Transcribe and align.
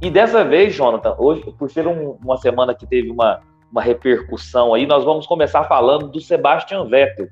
E 0.00 0.10
dessa 0.10 0.44
vez, 0.44 0.74
Jonathan, 0.74 1.14
hoje, 1.18 1.42
por 1.58 1.70
ser 1.70 1.86
um, 1.86 2.16
uma 2.22 2.36
semana 2.36 2.74
que 2.74 2.86
teve 2.86 3.10
uma, 3.10 3.40
uma 3.70 3.82
repercussão 3.82 4.72
aí, 4.72 4.86
nós 4.86 5.04
vamos 5.04 5.26
começar 5.26 5.64
falando 5.64 6.08
do 6.08 6.20
Sebastian 6.20 6.84
Vettel. 6.84 7.28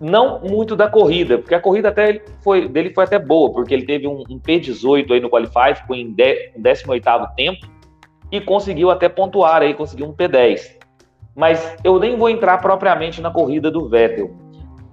Não 0.00 0.40
muito 0.40 0.76
da 0.76 0.88
corrida, 0.88 1.38
porque 1.38 1.54
a 1.54 1.60
corrida 1.60 1.88
até 1.88 2.22
foi, 2.40 2.68
dele 2.68 2.94
foi 2.94 3.04
até 3.04 3.18
boa, 3.18 3.52
porque 3.52 3.74
ele 3.74 3.84
teve 3.84 4.06
um, 4.06 4.22
um 4.30 4.38
P18 4.38 5.10
aí 5.10 5.20
no 5.20 5.28
Qualify, 5.28 5.74
ficou 5.74 5.96
em 5.96 6.14
18 6.14 7.34
tempo 7.36 7.66
e 8.30 8.40
conseguiu 8.40 8.90
até 8.90 9.08
pontuar 9.08 9.60
aí, 9.62 9.74
conseguiu 9.74 10.06
um 10.06 10.12
P10. 10.12 10.78
Mas 11.34 11.76
eu 11.84 11.98
nem 11.98 12.16
vou 12.16 12.30
entrar 12.30 12.58
propriamente 12.58 13.20
na 13.20 13.30
corrida 13.30 13.70
do 13.70 13.88
Vettel. 13.88 14.30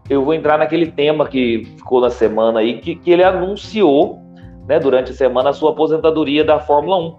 Eu 0.09 0.23
vou 0.23 0.33
entrar 0.33 0.57
naquele 0.57 0.91
tema 0.91 1.27
que 1.27 1.65
ficou 1.77 2.01
na 2.01 2.09
semana 2.09 2.59
aí, 2.59 2.79
que, 2.79 2.95
que 2.95 3.11
ele 3.11 3.23
anunciou 3.23 4.24
né, 4.67 4.79
durante 4.79 5.11
a 5.11 5.15
semana 5.15 5.49
a 5.49 5.53
sua 5.53 5.71
aposentadoria 5.71 6.43
da 6.43 6.59
Fórmula 6.59 6.97
1. 6.97 7.17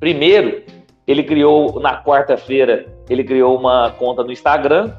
Primeiro, 0.00 0.62
ele 1.06 1.22
criou, 1.22 1.80
na 1.80 2.02
quarta-feira, 2.02 2.86
ele 3.08 3.22
criou 3.24 3.58
uma 3.58 3.90
conta 3.92 4.22
no 4.22 4.32
Instagram 4.32 4.92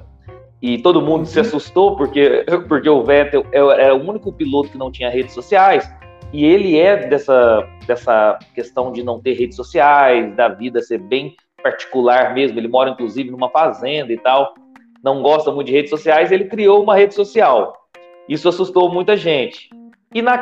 e 0.62 0.78
todo 0.78 1.02
mundo 1.02 1.20
uhum. 1.20 1.26
se 1.26 1.40
assustou 1.40 1.96
porque, 1.96 2.46
porque 2.68 2.90
o 2.90 3.04
Vettel 3.04 3.46
era 3.52 3.94
o 3.96 4.10
único 4.10 4.32
piloto 4.32 4.70
que 4.70 4.78
não 4.78 4.92
tinha 4.92 5.10
redes 5.10 5.34
sociais 5.34 5.90
e 6.34 6.44
ele 6.44 6.78
é 6.78 7.08
dessa, 7.08 7.68
dessa 7.88 8.38
questão 8.54 8.92
de 8.92 9.04
não 9.04 9.22
ter 9.22 9.34
redes 9.34 9.56
sociais, 9.56 10.36
da 10.36 10.50
vida 10.50 10.82
ser 10.82 10.98
bem 10.98 11.36
particular 11.64 12.34
mesmo. 12.34 12.60
Ele 12.60 12.68
mora, 12.68 12.90
inclusive, 12.90 13.32
numa 13.32 13.50
fazenda 13.50 14.12
e 14.12 14.18
tal, 14.18 14.54
não 15.04 15.22
gosta 15.22 15.52
muito 15.52 15.68
de 15.68 15.74
redes 15.74 15.90
sociais. 15.90 16.32
Ele 16.32 16.46
criou 16.46 16.84
uma 16.84 16.96
rede 16.96 17.14
social. 17.14 17.74
Isso 18.28 18.50
assustou 18.50 18.92
muita 18.92 19.16
gente. 19.16 19.70
E 20.14 20.22
na 20.22 20.38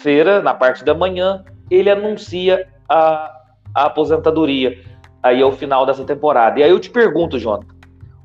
quinta-feira, 0.00 0.42
na 0.42 0.54
parte 0.54 0.84
da 0.84 0.94
manhã, 0.94 1.44
ele 1.70 1.90
anuncia 1.90 2.68
a 2.88 3.36
a 3.74 3.84
aposentadoria 3.84 4.82
aí 5.22 5.42
ao 5.42 5.52
final 5.52 5.86
dessa 5.86 6.04
temporada. 6.04 6.58
E 6.58 6.62
aí 6.62 6.70
eu 6.70 6.80
te 6.80 6.90
pergunto, 6.90 7.38
Jonathan, 7.38 7.74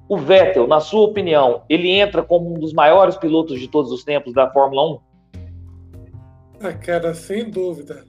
o 0.08 0.18
Vettel, 0.18 0.68
na 0.68 0.80
sua 0.80 1.02
opinião, 1.02 1.64
ele 1.70 1.90
entra 1.90 2.24
como 2.24 2.52
um 2.52 2.60
dos 2.60 2.74
maiores 2.74 3.16
pilotos 3.18 3.60
de 3.60 3.68
todos 3.68 3.92
os 3.92 4.04
tempos 4.04 4.34
da 4.34 4.50
Fórmula 4.52 4.94
1? 4.94 5.00
Ah, 6.62 6.74
cara, 6.74 7.14
sem 7.14 7.50
dúvida. 7.50 8.06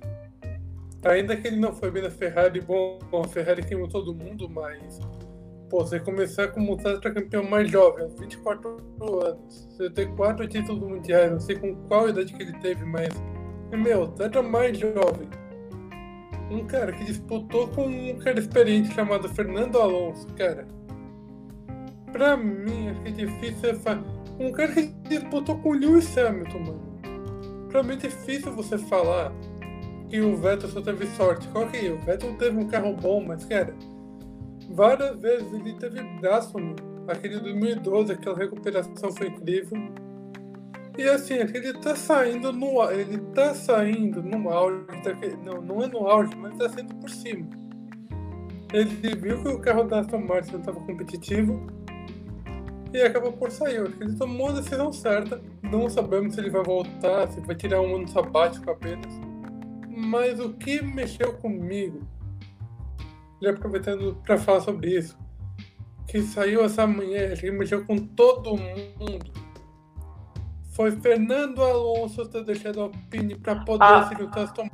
Ainda 1.04 1.36
que 1.36 1.46
ele 1.46 1.56
não 1.56 1.72
foi 1.72 1.90
bem 1.90 2.02
na 2.02 2.10
Ferrari, 2.10 2.60
bom, 2.60 2.98
a 3.12 3.28
Ferrari 3.28 3.62
queimou 3.62 3.88
todo 3.88 4.14
mundo, 4.14 4.48
mas 4.48 4.98
pô, 5.68 5.84
você 5.84 6.00
começar 6.00 6.48
como 6.48 6.76
campeão 6.76 7.44
mais 7.44 7.70
jovem, 7.70 8.08
24 8.18 8.76
anos, 9.02 9.68
você 9.70 9.90
ter 9.90 10.06
quatro 10.14 10.48
títulos 10.48 10.80
mundiais, 10.80 11.30
não 11.30 11.40
sei 11.40 11.56
com 11.56 11.74
qual 11.86 12.08
idade 12.08 12.32
que 12.32 12.42
ele 12.42 12.54
teve, 12.60 12.84
mas 12.84 13.08
meu, 13.72 14.08
tetra 14.08 14.42
mais 14.42 14.78
jovem 14.78 15.28
um 16.50 16.64
cara 16.64 16.92
que 16.92 17.04
disputou 17.04 17.68
com 17.68 17.86
um 17.86 18.18
cara 18.18 18.38
experiente 18.38 18.94
chamado 18.94 19.28
Fernando 19.28 19.78
Alonso, 19.80 20.26
cara. 20.34 20.66
Pra 22.12 22.36
mim, 22.36 22.88
acho 22.88 23.02
que 23.02 23.08
é 23.08 23.12
difícil 23.12 23.74
falar. 23.76 24.04
Um 24.38 24.52
cara 24.52 24.72
que 24.72 24.86
disputou 25.08 25.58
com 25.58 25.70
o 25.70 25.72
Lewis 25.72 26.16
Hamilton, 26.16 26.58
mano. 26.58 26.98
Pra 27.68 27.82
mim 27.82 27.94
é 27.94 27.96
difícil 27.96 28.52
você 28.52 28.78
falar 28.78 29.32
que 30.08 30.20
o 30.20 30.36
Vettel 30.36 30.68
só 30.68 30.80
teve 30.80 31.06
sorte. 31.08 31.48
Ok, 31.52 31.92
o 31.92 31.98
Vettel 31.98 32.34
teve 32.34 32.56
um 32.56 32.68
carro 32.68 32.94
bom, 32.94 33.24
mas, 33.24 33.44
cara, 33.44 33.74
várias 34.70 35.18
vezes 35.18 35.52
ele 35.52 35.72
teve 35.74 36.02
braço, 36.20 36.54
mano. 36.54 36.76
Aquele 37.08 37.40
2012, 37.40 38.12
aquela 38.12 38.36
recuperação 38.36 39.12
foi 39.12 39.28
incrível. 39.28 39.78
E 40.98 41.02
assim, 41.08 41.34
ele 41.34 41.74
tá 41.74 41.94
saindo 41.94 42.52
no 42.52 42.90
ele 42.90 43.18
tá 43.34 43.54
saindo 43.54 44.22
no 44.22 44.48
auge, 44.48 44.86
não, 45.44 45.60
não 45.60 45.82
é 45.82 45.88
no 45.88 46.06
auge, 46.06 46.34
mas 46.36 46.56
tá 46.56 46.70
saindo 46.70 46.94
por 46.94 47.10
cima. 47.10 47.46
Ele 48.72 49.14
viu 49.14 49.42
que 49.42 49.48
o 49.48 49.60
carro 49.60 49.84
da 49.84 50.00
Aston 50.00 50.20
Martin 50.20 50.52
não 50.52 50.60
estava 50.60 50.80
competitivo 50.80 51.66
e 52.92 53.02
acabou 53.02 53.32
por 53.32 53.50
sair. 53.50 53.80
Ele 54.00 54.14
tomou 54.16 54.48
a 54.48 54.52
decisão 54.52 54.92
certa. 54.92 55.40
Não 55.62 55.88
sabemos 55.88 56.34
se 56.34 56.40
ele 56.40 56.50
vai 56.50 56.62
voltar, 56.62 57.30
se 57.30 57.40
vai 57.40 57.54
tirar 57.54 57.80
um 57.80 57.96
ano 57.96 58.08
sabático 58.08 58.70
apenas. 58.70 59.12
Mas 59.88 60.40
o 60.40 60.54
que 60.54 60.82
mexeu 60.82 61.34
comigo, 61.34 62.00
já 63.42 63.50
aproveitando 63.50 64.16
para 64.24 64.38
falar 64.38 64.60
sobre 64.60 64.98
isso, 64.98 65.16
que 66.08 66.22
saiu 66.22 66.64
essa 66.64 66.86
manhã, 66.86 67.34
que 67.34 67.50
mexeu 67.50 67.84
com 67.84 67.98
todo 67.98 68.56
mundo 68.56 69.45
foi 70.76 70.90
Fernando 70.92 71.62
Alonso 71.62 72.28
ter 72.28 72.44
deixado 72.44 72.80
a 72.80 72.82
Alpine 72.84 73.34
para 73.34 73.56
poder 73.64 73.82
ah, 73.82 74.02
seguir 74.02 74.24
o 74.24 74.30
Aston 74.38 74.68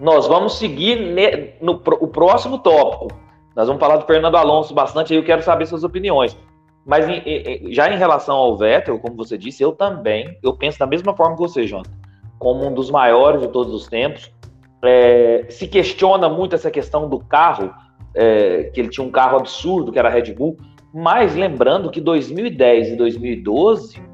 Nós 0.00 0.26
vamos 0.26 0.58
seguir 0.58 1.12
ne, 1.12 1.52
no 1.60 1.72
o 1.72 2.08
próximo 2.08 2.58
tópico. 2.58 3.08
Nós 3.54 3.68
vamos 3.68 3.78
falar 3.78 3.98
do 3.98 4.06
Fernando 4.06 4.36
Alonso 4.36 4.74
bastante, 4.74 5.12
aí 5.12 5.18
eu 5.18 5.24
quero 5.24 5.42
saber 5.42 5.66
suas 5.66 5.84
opiniões. 5.84 6.36
Mas 6.84 7.06
em, 7.08 7.18
em, 7.26 7.74
já 7.74 7.92
em 7.92 7.98
relação 7.98 8.36
ao 8.36 8.56
Vettel, 8.56 8.98
como 8.98 9.16
você 9.16 9.36
disse, 9.36 9.62
eu 9.62 9.72
também, 9.72 10.38
eu 10.42 10.56
penso 10.56 10.78
da 10.78 10.86
mesma 10.86 11.14
forma 11.14 11.34
que 11.34 11.42
você, 11.42 11.66
Jonathan, 11.66 11.90
como 12.38 12.66
um 12.66 12.72
dos 12.72 12.90
maiores 12.90 13.42
de 13.42 13.48
todos 13.48 13.74
os 13.74 13.86
tempos. 13.86 14.32
É, 14.82 15.46
se 15.50 15.66
questiona 15.68 16.28
muito 16.28 16.54
essa 16.54 16.70
questão 16.70 17.08
do 17.08 17.18
carro, 17.18 17.74
é, 18.14 18.70
que 18.72 18.80
ele 18.80 18.88
tinha 18.88 19.06
um 19.06 19.10
carro 19.10 19.36
absurdo, 19.36 19.92
que 19.92 19.98
era 19.98 20.08
a 20.08 20.12
Red 20.12 20.32
Bull, 20.32 20.56
mas 20.94 21.34
lembrando 21.34 21.90
que 21.90 22.00
2010 22.00 22.90
e 22.90 22.96
2012 22.96 24.05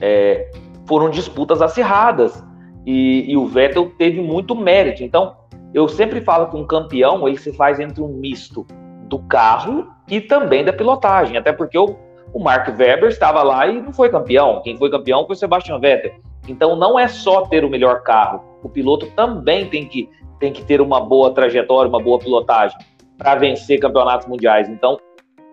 é, 0.00 0.50
foram 0.86 1.10
disputas 1.10 1.60
acirradas 1.60 2.42
e, 2.84 3.30
e, 3.30 3.36
o 3.36 3.46
Vettel 3.46 3.90
teve 3.98 4.20
muito 4.20 4.54
mérito. 4.54 5.02
Então, 5.02 5.36
eu 5.74 5.88
sempre 5.88 6.20
falo 6.20 6.48
que 6.48 6.56
um 6.56 6.66
campeão 6.66 7.26
ele 7.26 7.36
se 7.36 7.52
faz 7.52 7.80
entre 7.80 8.02
um 8.02 8.08
misto 8.08 8.66
do 9.08 9.18
carro 9.20 9.88
e 10.08 10.20
também 10.20 10.64
da 10.64 10.72
pilotagem, 10.72 11.36
até 11.36 11.52
porque 11.52 11.76
o, 11.76 11.96
o 12.32 12.38
Mark 12.38 12.68
Webber 12.68 13.08
estava 13.08 13.42
lá 13.42 13.66
e 13.66 13.80
não 13.80 13.92
foi 13.92 14.08
campeão. 14.08 14.60
Quem 14.62 14.76
foi 14.76 14.90
campeão 14.90 15.26
foi 15.26 15.34
o 15.34 15.38
Sebastian 15.38 15.80
Vettel. 15.80 16.12
Então, 16.48 16.76
não 16.76 16.98
é 16.98 17.08
só 17.08 17.42
ter 17.42 17.64
o 17.64 17.70
melhor 17.70 18.02
carro, 18.02 18.44
o 18.62 18.68
piloto 18.68 19.06
também 19.16 19.68
tem 19.68 19.86
que, 19.86 20.08
tem 20.38 20.52
que 20.52 20.64
ter 20.64 20.80
uma 20.80 21.00
boa 21.00 21.32
trajetória, 21.32 21.88
uma 21.88 22.00
boa 22.00 22.18
pilotagem 22.18 22.78
para 23.18 23.34
vencer 23.34 23.80
campeonatos 23.80 24.28
mundiais. 24.28 24.68
Então, 24.68 24.98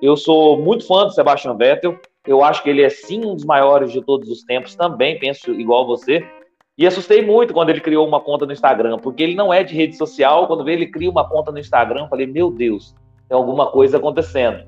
eu 0.02 0.16
sou 0.18 0.60
muito 0.60 0.86
fã 0.86 1.06
do 1.06 1.12
Sebastian 1.12 1.56
Vettel. 1.56 1.98
Eu 2.26 2.44
acho 2.44 2.64
que 2.64 2.70
ele 2.70 2.82
é 2.82 2.90
sim 2.90 3.26
um 3.26 3.36
dos 3.36 3.44
maiores 3.44 3.92
de 3.92 4.02
todos 4.02 4.30
os 4.30 4.44
tempos, 4.44 4.76
também 4.76 5.20
penso 5.20 5.52
igual 5.52 5.86
você. 5.86 6.26
E 6.78 6.88
assustei 6.88 7.22
muito 7.22 7.54
quando 7.54 7.70
ele 7.70 7.82
criou 7.82 8.08
uma 8.08 8.20
conta 8.20 8.46
no 8.46 8.52
Instagram, 8.52 8.98
porque 8.98 9.22
ele 9.22 9.36
não 9.36 9.54
é 9.54 9.64
de 9.64 9.76
rede 9.76 9.96
social. 9.96 10.48
Quando 10.48 10.68
ele 10.68 10.88
cria 10.88 11.10
uma 11.10 11.28
conta 11.28 11.52
no 11.52 11.60
Instagram, 11.60 12.08
falei, 12.08 12.26
meu 12.26 12.50
Deus, 12.50 12.96
tem 13.28 13.38
alguma 13.38 13.70
coisa 13.70 13.98
acontecendo, 13.98 14.64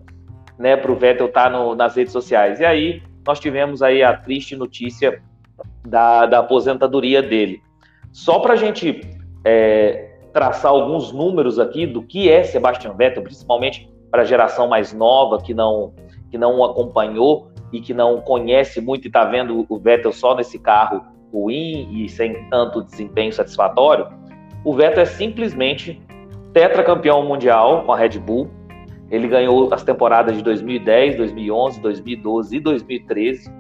né, 0.59 0.77
para 0.77 0.91
o 0.91 0.95
Vettel 0.95 1.27
estar 1.27 1.51
tá 1.51 1.75
nas 1.75 1.95
redes 1.95 2.13
sociais. 2.13 2.59
E 2.59 2.65
aí 2.65 3.01
nós 3.25 3.39
tivemos 3.39 3.81
aí 3.81 4.03
a 4.03 4.15
triste 4.15 4.55
notícia 4.55 5.21
da, 5.85 6.25
da 6.25 6.39
aposentadoria 6.39 7.23
dele. 7.23 7.61
Só 8.11 8.39
para 8.39 8.53
a 8.53 8.57
gente 8.57 9.01
é, 9.43 10.19
traçar 10.31 10.71
alguns 10.71 11.11
números 11.11 11.57
aqui 11.59 11.87
do 11.87 12.03
que 12.03 12.29
é 12.29 12.43
Sebastian 12.43 12.93
Vettel, 12.93 13.23
principalmente 13.23 13.89
para 14.11 14.21
a 14.21 14.25
geração 14.25 14.67
mais 14.67 14.93
nova 14.93 15.41
que 15.41 15.53
não 15.53 15.93
que 16.35 16.37
não 16.37 16.59
o 16.59 16.65
acompanhou 16.65 17.47
e 17.71 17.79
que 17.79 17.93
não 17.93 18.19
conhece 18.19 18.81
muito 18.81 19.05
e 19.05 19.07
está 19.07 19.23
vendo 19.23 19.65
o 19.69 19.79
Vettel 19.79 20.11
só 20.11 20.35
nesse 20.35 20.59
carro 20.59 21.01
ruim 21.33 21.87
e 21.93 22.09
sem 22.09 22.49
tanto 22.49 22.83
desempenho 22.83 23.31
satisfatório, 23.31 24.07
o 24.65 24.73
Vettel 24.73 25.03
é 25.03 25.05
simplesmente 25.05 26.01
tetracampeão 26.51 27.25
mundial 27.25 27.83
com 27.83 27.93
a 27.93 27.97
Red 27.97 28.19
Bull. 28.19 28.49
Ele 29.09 29.29
ganhou 29.29 29.73
as 29.73 29.81
temporadas 29.81 30.35
de 30.35 30.43
2010, 30.43 31.15
2011, 31.15 31.79
2012 31.79 32.57
e 32.57 32.59
2013. 32.59 33.51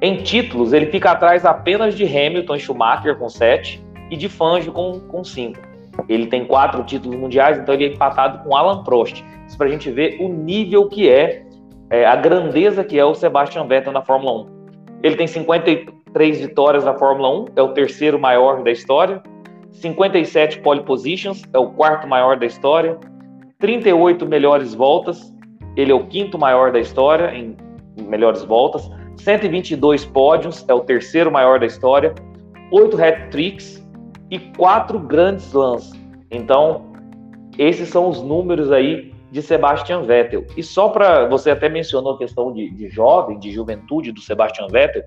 Em 0.00 0.16
títulos, 0.22 0.72
ele 0.72 0.86
fica 0.86 1.10
atrás 1.10 1.44
apenas 1.44 1.94
de 1.94 2.04
Hamilton 2.04 2.54
e 2.54 2.60
Schumacher 2.60 3.18
com 3.18 3.28
7 3.28 3.84
e 4.10 4.16
de 4.16 4.30
Fangio 4.30 4.72
com 4.72 5.22
5. 5.22 5.58
Ele 6.08 6.26
tem 6.26 6.46
quatro 6.46 6.82
títulos 6.84 7.18
mundiais, 7.18 7.58
então 7.58 7.74
ele 7.74 7.84
é 7.84 7.88
empatado 7.88 8.42
com 8.44 8.56
Alan 8.56 8.82
Prost. 8.82 9.22
Isso 9.46 9.58
para 9.58 9.66
a 9.66 9.70
gente 9.70 9.90
ver 9.90 10.16
o 10.20 10.28
nível 10.28 10.88
que 10.88 11.10
é 11.10 11.47
é, 11.90 12.04
a 12.04 12.16
grandeza 12.16 12.84
que 12.84 12.98
é 12.98 13.04
o 13.04 13.14
Sebastian 13.14 13.66
Vettel 13.66 13.92
na 13.92 14.02
Fórmula 14.02 14.42
1. 14.42 14.58
Ele 15.02 15.16
tem 15.16 15.26
53 15.26 16.40
vitórias 16.40 16.84
na 16.84 16.94
Fórmula 16.94 17.42
1, 17.42 17.46
é 17.56 17.62
o 17.62 17.72
terceiro 17.72 18.18
maior 18.18 18.62
da 18.62 18.70
história. 18.70 19.22
57 19.72 20.60
pole 20.60 20.82
positions, 20.82 21.42
é 21.52 21.58
o 21.58 21.70
quarto 21.70 22.06
maior 22.06 22.38
da 22.38 22.46
história. 22.46 22.98
38 23.58 24.26
melhores 24.26 24.74
voltas, 24.74 25.34
ele 25.76 25.92
é 25.92 25.94
o 25.94 26.06
quinto 26.06 26.38
maior 26.38 26.72
da 26.72 26.80
história 26.80 27.34
em 27.34 27.56
melhores 28.08 28.44
voltas. 28.44 28.90
122 29.16 30.04
pódios, 30.04 30.64
é 30.68 30.74
o 30.74 30.80
terceiro 30.80 31.30
maior 31.30 31.58
da 31.58 31.66
história. 31.66 32.14
8 32.70 33.02
hat-tricks 33.02 33.86
e 34.30 34.38
4 34.38 34.98
grandes 34.98 35.46
slams. 35.46 35.92
Então, 36.30 36.92
esses 37.56 37.88
são 37.88 38.08
os 38.08 38.22
números 38.22 38.70
aí 38.70 39.07
de 39.30 39.42
Sebastian 39.42 40.02
Vettel. 40.02 40.46
E 40.56 40.62
só 40.62 40.88
para 40.88 41.26
você 41.28 41.50
até 41.50 41.68
mencionou 41.68 42.14
a 42.14 42.18
questão 42.18 42.52
de, 42.52 42.70
de 42.70 42.88
jovem, 42.88 43.38
de 43.38 43.50
juventude 43.50 44.12
do 44.12 44.20
Sebastian 44.20 44.68
Vettel, 44.68 45.04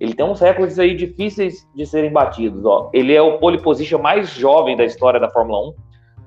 ele 0.00 0.14
tem 0.14 0.26
uns 0.26 0.40
recordes 0.40 0.80
aí 0.80 0.96
difíceis 0.96 1.64
de 1.76 1.86
serem 1.86 2.12
batidos. 2.12 2.64
Ó. 2.64 2.90
Ele 2.92 3.14
é 3.14 3.22
o 3.22 3.38
pole 3.38 3.62
position 3.62 4.00
mais 4.00 4.30
jovem 4.30 4.76
da 4.76 4.84
história 4.84 5.20
da 5.20 5.30
Fórmula 5.30 5.68
1, 5.68 5.74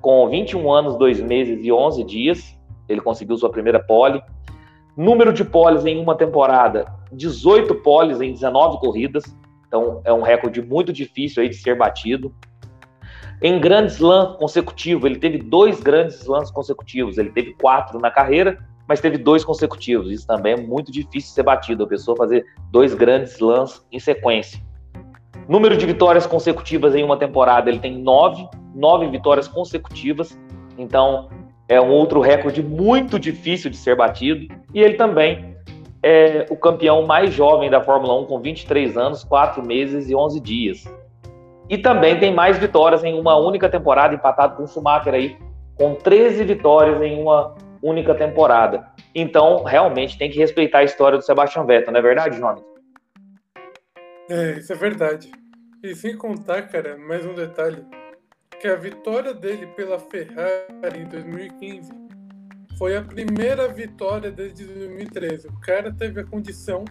com 0.00 0.28
21 0.30 0.72
anos, 0.72 0.96
2 0.96 1.20
meses 1.20 1.62
e 1.62 1.70
11 1.70 2.02
dias. 2.04 2.58
Ele 2.88 3.02
conseguiu 3.02 3.36
sua 3.36 3.50
primeira 3.50 3.78
pole. 3.78 4.22
Número 4.96 5.30
de 5.30 5.44
poles 5.44 5.84
em 5.84 6.00
uma 6.00 6.14
temporada: 6.14 6.86
18 7.12 7.74
poles 7.82 8.18
em 8.22 8.32
19 8.32 8.78
corridas. 8.78 9.24
Então 9.66 10.00
é 10.04 10.12
um 10.12 10.22
recorde 10.22 10.62
muito 10.62 10.90
difícil 10.90 11.42
aí 11.42 11.50
de 11.50 11.56
ser 11.56 11.76
batido. 11.76 12.34
Em 13.42 13.60
grandes 13.60 13.96
slams 13.96 14.36
consecutivos, 14.38 15.04
ele 15.04 15.18
teve 15.18 15.38
dois 15.38 15.80
grandes 15.80 16.20
slams 16.20 16.50
consecutivos. 16.50 17.18
Ele 17.18 17.30
teve 17.30 17.54
quatro 17.54 17.98
na 17.98 18.10
carreira 18.10 18.58
mas 18.86 19.00
teve 19.00 19.18
dois 19.18 19.44
consecutivos. 19.44 20.10
Isso 20.10 20.26
também 20.26 20.54
é 20.54 20.56
muito 20.56 20.92
difícil 20.92 21.28
de 21.28 21.34
ser 21.34 21.42
batido, 21.42 21.84
a 21.84 21.86
pessoa 21.86 22.16
fazer 22.16 22.46
dois 22.70 22.94
grandes 22.94 23.32
slams 23.32 23.84
em 23.90 23.98
sequência. 23.98 24.60
Número 25.48 25.76
de 25.76 25.86
vitórias 25.86 26.26
consecutivas 26.26 26.94
em 26.94 27.04
uma 27.04 27.16
temporada, 27.16 27.70
ele 27.70 27.78
tem 27.78 27.98
nove, 27.98 28.48
nove 28.74 29.08
vitórias 29.08 29.46
consecutivas. 29.46 30.38
Então, 30.76 31.28
é 31.68 31.80
um 31.80 31.90
outro 31.90 32.20
recorde 32.20 32.62
muito 32.62 33.18
difícil 33.18 33.70
de 33.70 33.76
ser 33.76 33.96
batido. 33.96 34.52
E 34.72 34.80
ele 34.80 34.94
também 34.94 35.56
é 36.02 36.46
o 36.50 36.56
campeão 36.56 37.06
mais 37.06 37.32
jovem 37.32 37.70
da 37.70 37.80
Fórmula 37.80 38.20
1, 38.20 38.26
com 38.26 38.40
23 38.40 38.96
anos, 38.96 39.24
4 39.24 39.64
meses 39.64 40.08
e 40.08 40.14
11 40.14 40.40
dias. 40.40 40.84
E 41.68 41.78
também 41.78 42.18
tem 42.18 42.32
mais 42.32 42.58
vitórias 42.58 43.02
em 43.02 43.18
uma 43.18 43.36
única 43.36 43.68
temporada, 43.68 44.14
empatado 44.14 44.56
com 44.56 44.62
o 44.62 44.68
Schumacher 44.68 45.14
aí, 45.14 45.36
com 45.74 45.94
13 45.94 46.44
vitórias 46.44 47.02
em 47.02 47.20
uma 47.20 47.54
única 47.82 48.14
temporada. 48.14 48.86
Então, 49.14 49.64
realmente 49.64 50.16
tem 50.16 50.30
que 50.30 50.38
respeitar 50.38 50.78
a 50.78 50.84
história 50.84 51.18
do 51.18 51.24
Sebastian 51.24 51.64
Vettel, 51.64 51.92
não 51.92 52.00
é 52.00 52.02
verdade, 52.02 52.38
Jonas? 52.38 52.62
É, 54.28 54.52
isso 54.58 54.72
é 54.72 54.76
verdade. 54.76 55.30
E 55.82 55.94
sem 55.94 56.16
contar, 56.16 56.62
cara, 56.62 56.96
mais 56.96 57.24
um 57.24 57.34
detalhe, 57.34 57.84
que 58.60 58.66
a 58.66 58.76
vitória 58.76 59.34
dele 59.34 59.66
pela 59.68 59.98
Ferrari 59.98 61.00
em 61.00 61.08
2015 61.08 61.92
foi 62.78 62.96
a 62.96 63.02
primeira 63.02 63.68
vitória 63.68 64.30
desde 64.30 64.64
2013. 64.64 65.48
O 65.48 65.60
cara 65.60 65.92
teve 65.92 66.20
a 66.20 66.24
condição 66.24 66.84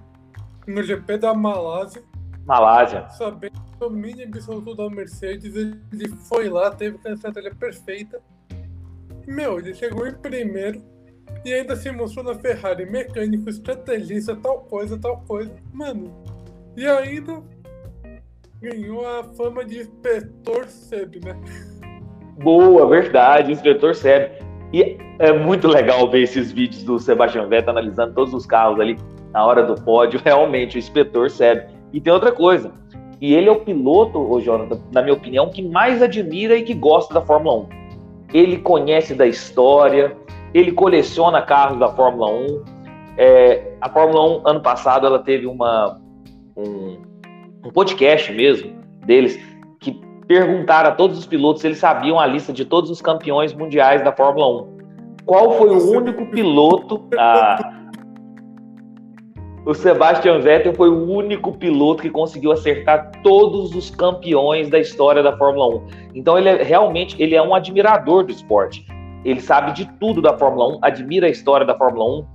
no 0.68 0.82
GP 0.82 1.18
da 1.18 1.34
Malásia. 1.34 2.04
Malásia. 2.46 3.08
Sabendo 3.10 3.65
o 3.76 3.80
domínio 3.80 4.28
absoluto 4.28 4.76
da 4.76 4.90
Mercedes, 4.90 5.56
ele 5.56 6.10
foi 6.30 6.50
lá, 6.50 6.72
teve 6.72 6.98
a 7.06 7.12
estratégia 7.12 7.54
perfeita 7.54 8.22
meu, 9.28 9.58
ele 9.60 9.74
chegou 9.74 10.08
em 10.08 10.14
primeiro 10.14 10.82
e 11.44 11.54
ainda 11.54 11.76
se 11.76 11.92
mostrou 11.92 12.24
na 12.24 12.36
Ferrari 12.36 12.86
mecânico, 12.86 13.50
estrategista, 13.50 14.36
tal 14.36 14.60
coisa, 14.62 14.98
tal 15.00 15.24
coisa. 15.28 15.52
Mano, 15.74 16.14
e 16.78 16.86
ainda 16.86 17.42
ganhou 18.62 19.06
a 19.08 19.24
fama 19.36 19.66
de 19.66 19.80
inspetor 19.80 20.68
Seb, 20.68 21.24
né? 21.24 21.36
Boa, 22.44 22.88
verdade, 22.88 23.52
inspetor 23.52 23.96
Seb. 23.96 24.32
E 24.74 24.98
é 25.20 25.32
muito 25.32 25.68
legal 25.68 26.10
ver 26.10 26.24
esses 26.24 26.52
vídeos 26.52 26.84
do 26.84 27.00
Sebastian 27.00 27.48
Vettel 27.48 27.72
analisando 27.72 28.14
todos 28.14 28.34
os 28.34 28.46
carros 28.46 28.80
ali 28.80 28.98
na 29.32 29.46
hora 29.46 29.64
do 29.64 29.76
pódio. 29.82 30.20
Realmente, 30.24 30.78
o 30.78 30.80
inspetor 30.80 31.30
Seb. 31.30 31.68
E 31.94 32.02
tem 32.02 32.12
outra 32.12 32.32
coisa. 32.32 32.72
E 33.22 33.34
ele 33.34 33.48
é 33.48 33.52
o 33.52 33.60
piloto, 33.62 34.20
ô 34.20 34.40
Jonathan, 34.40 34.80
na 34.92 35.02
minha 35.02 35.14
opinião, 35.14 35.50
que 35.50 35.62
mais 35.62 36.02
admira 36.02 36.58
e 36.58 36.64
que 36.64 36.74
gosta 36.74 37.14
da 37.14 37.22
Fórmula 37.22 37.68
1 37.82 37.86
ele 38.34 38.58
conhece 38.58 39.14
da 39.14 39.26
história, 39.26 40.16
ele 40.54 40.74
coleciona 40.74 41.42
carros 41.42 41.80
da 41.80 41.88
Fórmula 41.90 42.30
1. 42.32 42.64
É, 43.18 43.72
a 43.80 43.90
Fórmula 43.90 44.42
1, 44.42 44.48
ano 44.48 44.62
passado, 44.62 45.08
ela 45.08 45.20
teve 45.20 45.46
uma, 45.46 46.00
um, 46.58 46.98
um 47.64 47.72
podcast 47.72 48.32
mesmo 48.34 48.74
deles 49.06 49.40
que 49.80 50.02
perguntaram 50.28 50.90
a 50.90 50.92
todos 50.92 51.18
os 51.18 51.26
pilotos 51.26 51.62
se 51.62 51.68
eles 51.68 51.78
sabiam 51.78 52.20
a 52.20 52.26
lista 52.26 52.52
de 52.52 52.66
todos 52.66 52.90
os 52.90 53.02
campeões 53.02 53.54
mundiais 53.54 54.04
da 54.04 54.12
Fórmula 54.12 54.64
1. 54.64 54.76
Qual 55.26 55.54
foi 55.58 55.70
o 55.70 55.92
único 55.92 56.26
piloto. 56.28 57.08
A, 57.18 57.85
o 59.66 59.74
Sebastian 59.74 60.40
Vettel 60.42 60.76
foi 60.76 60.90
o 60.90 61.10
único 61.10 61.52
piloto 61.54 62.04
que 62.04 62.10
conseguiu 62.12 62.52
acertar 62.52 63.12
todos 63.24 63.74
os 63.74 63.90
campeões 63.90 64.70
da 64.70 64.78
história 64.78 65.24
da 65.24 65.36
Fórmula 65.36 65.78
1. 65.78 65.88
Então 66.14 66.38
ele 66.38 66.50
é, 66.50 66.62
realmente 66.62 67.16
ele 67.22 67.34
é 67.34 67.42
um 67.42 67.56
admirador 67.56 68.24
do 68.24 68.32
esporte. 68.32 68.86
Ele 69.24 69.42
sabe 69.42 69.72
de 69.72 69.86
tudo 70.00 70.22
da 70.22 70.38
Fórmula 70.38 70.78
1, 70.78 70.80
admira 70.84 71.26
a 71.26 71.30
história 71.32 71.66
da 71.66 71.76
Fórmula 71.76 72.20
1. 72.20 72.28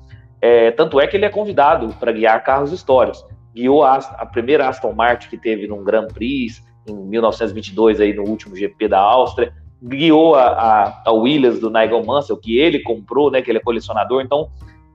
É, 0.43 0.71
tanto 0.73 0.99
é 0.99 1.07
que 1.07 1.17
ele 1.17 1.25
é 1.25 1.29
convidado 1.29 1.95
para 2.01 2.11
guiar 2.11 2.43
carros 2.43 2.73
históricos. 2.73 3.25
Guiou 3.55 3.85
a, 3.85 3.95
a, 3.97 4.27
primeira 4.27 4.69
Aston 4.69 4.93
Martin 4.93 5.29
que 5.29 5.39
teve 5.39 5.69
num 5.69 5.85
Grand 5.85 6.09
Prix 6.09 6.61
em 6.89 6.95
1922 6.95 8.01
aí 8.01 8.13
no 8.13 8.25
último 8.25 8.57
GP 8.57 8.89
da 8.89 8.99
Áustria. 8.99 9.53
Guiou 9.81 10.35
a, 10.35 10.47
a, 10.47 11.03
a 11.07 11.13
Williams 11.13 11.61
do 11.61 11.71
Nigel 11.71 12.05
Mansell 12.05 12.37
que 12.37 12.59
ele 12.59 12.81
comprou, 12.81 13.31
né? 13.31 13.41
Que 13.41 13.53
ele 13.53 13.59
é 13.59 13.63
colecionador. 13.63 14.21
Então 14.21 14.49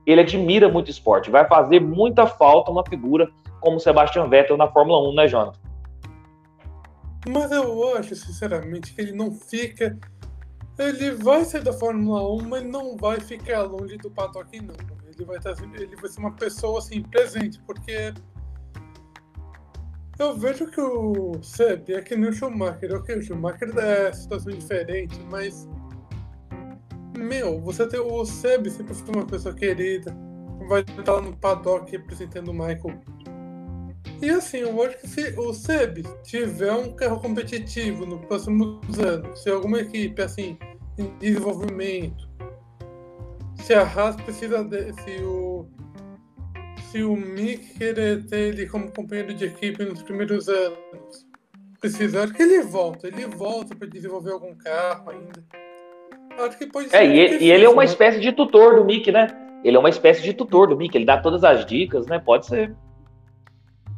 ele 0.06 0.20
admira 0.20 0.68
muito 0.68 0.90
esporte. 0.90 1.30
Vai 1.30 1.46
fazer 1.46 1.80
muita 1.80 2.26
falta 2.26 2.70
uma 2.70 2.84
figura 2.86 3.28
como 3.60 3.80
Sebastian 3.80 4.28
Vettel 4.28 4.56
na 4.56 4.68
Fórmula 4.68 5.08
1, 5.10 5.14
né, 5.14 5.28
Jonathan? 5.28 5.58
Mas 7.28 7.50
eu 7.50 7.96
acho, 7.96 8.14
sinceramente, 8.14 8.94
que 8.94 9.00
ele 9.00 9.12
não 9.12 9.32
fica. 9.32 9.98
Ele 10.78 11.12
vai 11.12 11.44
ser 11.44 11.62
da 11.62 11.72
Fórmula 11.72 12.22
1, 12.34 12.48
mas 12.48 12.62
não 12.62 12.96
vai 12.96 13.18
ficar 13.18 13.62
longe 13.62 13.96
do 13.96 14.10
paddock, 14.10 14.60
não. 14.60 14.74
Ele 15.06 15.24
vai, 15.24 15.38
estar, 15.38 15.54
ele 15.74 15.96
vai 15.96 16.10
ser 16.10 16.20
uma 16.20 16.32
pessoa 16.32 16.78
assim, 16.78 17.02
presente, 17.02 17.58
porque. 17.66 18.14
Eu 20.18 20.34
vejo 20.34 20.66
que 20.70 20.80
o 20.80 21.42
Seb 21.42 21.90
é 21.90 22.00
que 22.00 22.16
nem 22.16 22.30
o 22.30 22.32
Schumacher. 22.32 22.94
Ok, 22.94 23.16
o 23.16 23.22
Schumacher 23.22 23.76
é 23.76 24.12
situação 24.12 24.52
diferente, 24.52 25.18
mas 25.30 25.68
meu, 27.16 27.60
você 27.60 27.86
tem 27.86 28.00
o 28.00 28.24
Seb 28.24 28.68
sempre 28.70 28.94
foi 28.94 29.14
uma 29.14 29.26
pessoa 29.26 29.54
querida, 29.54 30.16
vai 30.68 30.80
estar 30.80 31.12
lá 31.12 31.20
no 31.20 31.36
paddock 31.36 31.90
representando 31.90 32.48
o 32.48 32.54
Michael. 32.54 33.00
E 34.22 34.30
assim, 34.30 34.58
eu 34.58 34.82
acho 34.82 34.98
que 34.98 35.08
se 35.08 35.38
o 35.38 35.52
Seb 35.52 36.02
tiver 36.22 36.72
um 36.72 36.94
carro 36.94 37.20
competitivo 37.20 38.06
nos 38.06 38.24
próximos 38.26 38.98
anos, 38.98 39.42
se 39.42 39.50
alguma 39.50 39.80
equipe 39.80 40.22
assim 40.22 40.58
em 40.98 41.16
desenvolvimento, 41.18 42.28
se 43.56 43.74
a 43.74 43.82
Haas 43.82 44.16
precisa 44.16 44.64
de, 44.64 44.92
se 45.02 45.22
o 45.22 45.68
se 46.90 47.02
o 47.02 47.16
Mick 47.16 47.74
querer 47.74 48.24
ter 48.26 48.54
ele 48.54 48.66
como 48.66 48.90
companheiro 48.92 49.34
de 49.34 49.44
equipe 49.44 49.84
nos 49.84 50.02
primeiros 50.02 50.48
anos, 50.48 51.26
precisar 51.80 52.32
que 52.32 52.42
ele 52.42 52.62
volta, 52.62 53.08
ele 53.08 53.26
volta 53.26 53.74
para 53.74 53.88
desenvolver 53.88 54.32
algum 54.32 54.54
carro 54.54 55.10
ainda. 55.10 55.44
Acho 56.44 56.58
que 56.58 56.66
pode 56.66 56.88
ser. 56.88 56.96
É, 56.96 57.06
e, 57.06 57.44
e 57.44 57.50
ele 57.50 57.64
é 57.64 57.68
uma 57.68 57.82
né? 57.82 57.88
espécie 57.88 58.20
de 58.20 58.32
tutor 58.32 58.76
do 58.76 58.84
Mickey, 58.84 59.12
né? 59.12 59.28
Ele 59.64 59.76
é 59.76 59.80
uma 59.80 59.88
espécie 59.88 60.22
de 60.22 60.32
tutor 60.32 60.68
do 60.68 60.76
Mickey, 60.76 60.98
ele 60.98 61.04
dá 61.04 61.18
todas 61.18 61.42
as 61.42 61.64
dicas, 61.66 62.06
né? 62.06 62.18
Pode 62.18 62.46
ser. 62.46 62.74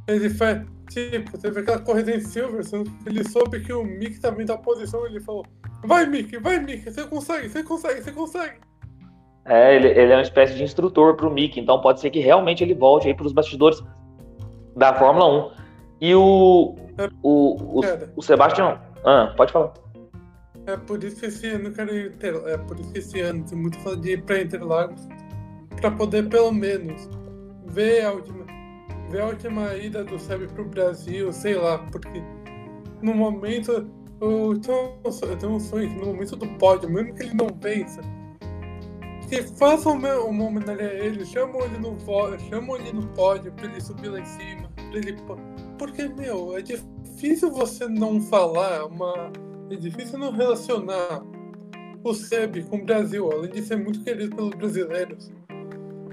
Ele 0.07 0.31
faz. 0.31 0.63
Tipo, 0.89 1.37
teve 1.37 1.61
aquela 1.61 1.79
corrida 1.81 2.11
em 2.13 2.21
Silverstone, 2.21 2.91
ele 3.05 3.23
soube 3.29 3.61
que 3.61 3.71
o 3.75 3.85
Mickey 3.85 4.19
também 4.21 4.47
tá 4.47 4.57
posição, 4.57 5.05
ele 5.05 5.21
falou: 5.21 5.45
Vai, 5.85 6.07
Mickey, 6.07 6.39
vai, 6.39 6.59
Mickey, 6.59 6.91
você 6.91 7.05
consegue, 7.05 7.49
você 7.49 7.63
consegue, 7.63 8.03
você 8.03 8.13
consegue. 8.13 8.55
É, 9.45 9.77
ele, 9.77 9.89
ele 9.89 10.13
é 10.13 10.17
uma 10.17 10.23
espécie 10.23 10.55
de 10.55 10.63
instrutor 10.63 11.15
pro 11.15 11.31
Mickey, 11.31 11.61
então 11.61 11.81
pode 11.81 12.01
ser 12.01 12.11
que 12.11 12.21
realmente 12.21 12.65
ele 12.65 12.75
volte 12.75 13.07
aí 13.07 13.15
pros 13.15 13.33
bastidores 13.33 13.83
da 14.77 14.95
Fórmula 14.95 15.51
1. 15.51 15.51
E 16.01 16.15
o. 16.15 16.75
É, 16.97 17.09
o, 17.23 17.81
o, 17.81 17.83
o 18.17 18.23
Sebastião. 18.23 18.79
Ah, 19.05 19.33
pode 19.37 19.53
falar. 19.53 19.73
É 20.69 20.77
por 20.77 21.03
isso 21.03 21.17
que 21.17 21.25
esse 21.25 21.47
ano 21.47 21.69
eu 21.69 21.73
quero 21.73 21.97
ir 21.97 22.13
ter, 22.17 22.35
é 22.47 22.59
por 22.59 22.79
isso 22.79 22.93
que 22.93 22.99
esse 22.99 23.21
ano 23.23 23.43
tem 23.43 23.57
muito 23.57 23.79
falta 23.79 24.01
de 24.01 24.13
ir 24.13 24.23
para 24.23 24.43
Interlagos 24.43 25.01
para 25.81 25.91
poder 25.91 26.29
pelo 26.29 26.53
menos 26.53 27.09
ver 27.69 28.05
a 28.05 28.13
última 28.13 28.45
ver 29.09 29.23
a 29.23 29.27
última 29.29 29.75
ida 29.77 30.05
do 30.05 30.19
Seb 30.19 30.47
pro 30.49 30.67
Brasil, 30.67 31.33
sei 31.33 31.55
lá, 31.55 31.79
porque 31.91 32.23
no 33.01 33.15
momento 33.15 33.91
eu 34.21 34.61
tenho, 34.61 34.99
eu 35.23 35.39
tenho 35.39 35.53
um 35.53 35.61
sonho 35.61 35.89
que 35.89 35.95
no 36.01 36.09
momento 36.09 36.37
do 36.37 36.47
pódio, 36.59 36.91
mesmo 36.91 37.15
que 37.15 37.23
ele 37.23 37.33
não 37.33 37.49
vença, 37.59 38.03
que 39.27 39.43
façam 39.57 39.95
uma, 39.95 40.19
homenagem 40.19 40.85
a 40.85 40.93
ele, 40.93 41.25
chamam 41.25 41.63
ele 41.63 41.79
no 41.79 41.97
ele 42.77 42.93
no 42.93 43.07
pódio 43.15 43.51
para 43.53 43.65
ele 43.65 43.81
subir 43.81 44.09
lá 44.09 44.21
em 44.21 44.27
cima, 44.27 44.71
pra 44.77 44.99
ele 44.99 45.17
porque 45.79 46.09
meu, 46.09 46.55
é 46.55 46.61
difícil 46.61 47.51
você 47.51 47.89
não 47.89 48.21
falar 48.21 48.85
uma 48.85 49.33
é 49.71 49.77
difícil 49.77 50.19
não 50.19 50.33
relacionar 50.33 51.23
o 52.03 52.15
SEB 52.15 52.65
com 52.65 52.77
o 52.77 52.85
Brasil, 52.85 53.31
além 53.31 53.51
de 53.51 53.63
ser 53.63 53.77
muito 53.77 54.03
querido 54.03 54.35
pelos 54.35 54.55
brasileiros. 54.55 55.33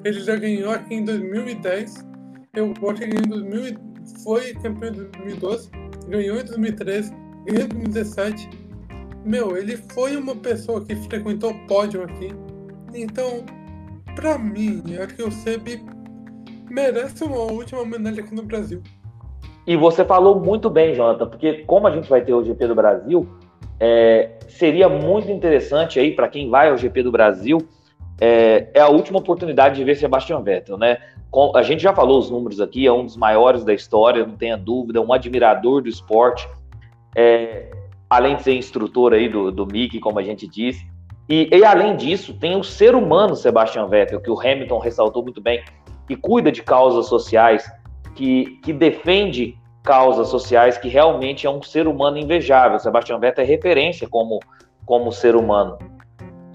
Ele 0.04 0.20
já 0.20 0.36
ganhou 0.36 0.72
aqui 0.72 0.96
em 0.96 1.06
2010, 1.06 2.06
eu 2.54 2.74
acho 2.90 3.02
que 3.02 3.06
em 3.06 3.30
2000, 3.30 3.78
foi 4.24 4.54
campeão 4.54 4.90
em 4.90 5.10
2012, 5.12 5.70
ganhou 6.08 6.40
em 6.40 6.46
2013, 6.46 7.12
ganhou 7.46 7.66
em 7.66 7.68
2017. 7.68 8.50
Meu, 9.24 9.58
ele 9.58 9.78
foi 9.78 10.16
uma 10.16 10.36
pessoa 10.36 10.84
que 10.86 10.96
frequentou 10.96 11.52
o 11.52 11.68
pódio 11.68 12.04
aqui. 12.04 12.30
Então, 12.94 13.44
pra 14.16 14.38
mim, 14.38 14.84
acho 15.02 15.16
que 15.16 15.24
o 15.24 15.32
SEB 15.32 15.84
merece 16.70 17.24
uma 17.24 17.40
última 17.40 17.82
homenagem 17.82 18.24
aqui 18.24 18.36
no 18.36 18.44
Brasil. 18.44 18.82
E 19.66 19.76
você 19.76 20.06
falou 20.06 20.40
muito 20.40 20.70
bem, 20.70 20.94
Jonathan, 20.94 21.28
porque 21.28 21.64
como 21.64 21.88
a 21.88 21.92
gente 21.92 22.08
vai 22.08 22.24
ter 22.24 22.34
o 22.34 22.44
GP 22.44 22.68
do 22.68 22.76
Brasil, 22.76 23.28
é, 23.80 24.32
seria 24.48 24.88
muito 24.88 25.32
interessante 25.32 26.00
aí 26.00 26.12
para 26.12 26.28
quem 26.28 26.50
vai 26.50 26.70
ao 26.70 26.78
GP 26.78 27.04
do 27.04 27.12
Brasil, 27.12 27.60
é, 28.20 28.70
é, 28.74 28.80
a 28.80 28.88
última 28.88 29.20
oportunidade 29.20 29.76
de 29.76 29.84
ver 29.84 29.96
Sebastian 29.96 30.42
Vettel, 30.42 30.78
né? 30.78 30.98
Com, 31.30 31.56
a 31.56 31.62
gente 31.62 31.84
já 31.84 31.94
falou 31.94 32.18
os 32.20 32.30
números 32.30 32.62
aqui, 32.62 32.88
é 32.88 32.92
um 32.92 33.04
dos 33.04 33.18
maiores 33.18 33.66
da 33.66 33.74
história, 33.74 34.26
não 34.26 34.38
tenha 34.38 34.58
dúvida, 34.58 35.02
um 35.02 35.12
admirador 35.12 35.82
do 35.82 35.90
esporte, 35.90 36.48
é, 37.16 37.70
além 38.10 38.38
de 38.38 38.44
ser 38.44 38.56
instrutor 38.56 39.14
aí 39.14 39.28
do, 39.28 39.52
do 39.52 39.66
Mickey, 39.66 40.00
como 40.00 40.18
a 40.20 40.24
gente 40.24 40.48
disse. 40.48 40.86
E, 41.28 41.50
e, 41.52 41.66
além 41.66 41.98
disso, 41.98 42.34
tem 42.36 42.56
o 42.56 42.64
ser 42.64 42.96
humano 42.96 43.36
Sebastian 43.36 43.88
Vettel, 43.88 44.22
que 44.22 44.30
o 44.30 44.40
Hamilton 44.40 44.80
ressaltou 44.80 45.24
muito 45.24 45.42
bem, 45.42 45.64
que 46.08 46.16
cuida 46.16 46.52
de 46.52 46.62
causas 46.62 47.08
sociais, 47.08 47.70
que, 48.14 48.60
que 48.64 48.72
defende 48.72 49.58
causas 49.86 50.28
sociais, 50.30 50.78
que 50.78 50.90
realmente 50.90 51.46
é 51.46 51.50
um 51.50 51.62
ser 51.62 51.88
humano 51.88 52.18
invejável. 52.18 52.80
Sebastian 52.80 53.20
Vettel 53.20 53.46
é 53.46 53.48
referência 53.48 54.08
como, 54.10 54.40
como 54.86 55.12
ser 55.12 55.36
humano. 55.36 55.78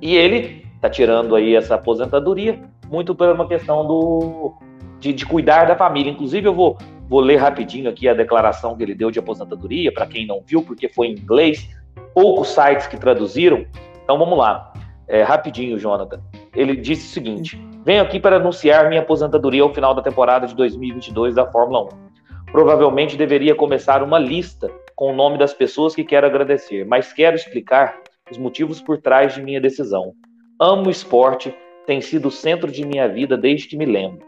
E 0.02 0.16
ele 0.16 0.66
está 0.74 0.90
tirando 0.90 1.36
aí 1.36 1.54
essa 1.54 1.76
aposentadoria 1.76 2.60
muito 2.90 3.14
por 3.14 3.28
uma 3.28 3.46
questão 3.46 3.86
do, 3.86 4.54
de, 4.98 5.12
de, 5.12 5.24
cuidar 5.24 5.64
da 5.64 5.76
família. 5.76 6.10
Inclusive, 6.10 6.48
eu 6.48 6.54
vou, 6.54 6.76
vou 7.08 7.20
ler 7.20 7.36
rapidinho 7.36 7.88
aqui 7.88 8.08
a 8.08 8.14
declaração 8.14 8.76
que 8.76 8.82
ele 8.82 8.94
deu 8.94 9.10
de 9.10 9.20
aposentadoria, 9.20 9.92
para 9.92 10.06
quem 10.06 10.26
não 10.26 10.42
viu, 10.44 10.62
porque 10.62 10.88
foi 10.88 11.06
em 11.08 11.12
inglês, 11.12 11.68
poucos 12.12 12.48
sites 12.48 12.88
que 12.88 12.96
traduziram. 12.96 13.64
Então 14.02 14.18
vamos 14.18 14.36
lá, 14.36 14.72
é, 15.06 15.22
rapidinho, 15.22 15.78
Jonathan. 15.78 16.20
Ele 16.52 16.74
disse 16.74 17.06
o 17.06 17.10
seguinte: 17.10 17.60
Venho 17.84 18.02
aqui 18.02 18.18
para 18.18 18.36
anunciar 18.36 18.88
minha 18.88 19.02
aposentadoria 19.02 19.62
ao 19.62 19.72
final 19.72 19.94
da 19.94 20.02
temporada 20.02 20.48
de 20.48 20.54
2022 20.56 21.36
da 21.36 21.46
Fórmula 21.46 21.84
1. 21.84 22.09
Provavelmente 22.52 23.16
deveria 23.16 23.54
começar 23.54 24.02
uma 24.02 24.18
lista 24.18 24.68
com 24.96 25.12
o 25.12 25.14
nome 25.14 25.38
das 25.38 25.54
pessoas 25.54 25.94
que 25.94 26.02
quero 26.02 26.26
agradecer, 26.26 26.84
mas 26.84 27.12
quero 27.12 27.36
explicar 27.36 28.00
os 28.28 28.36
motivos 28.36 28.82
por 28.82 29.00
trás 29.00 29.34
de 29.34 29.42
minha 29.42 29.60
decisão. 29.60 30.14
Amo 30.60 30.88
o 30.88 30.90
esporte, 30.90 31.54
tem 31.86 32.00
sido 32.00 32.26
o 32.26 32.30
centro 32.30 32.70
de 32.70 32.84
minha 32.84 33.08
vida 33.08 33.36
desde 33.36 33.68
que 33.68 33.76
me 33.76 33.86
lembro. 33.86 34.26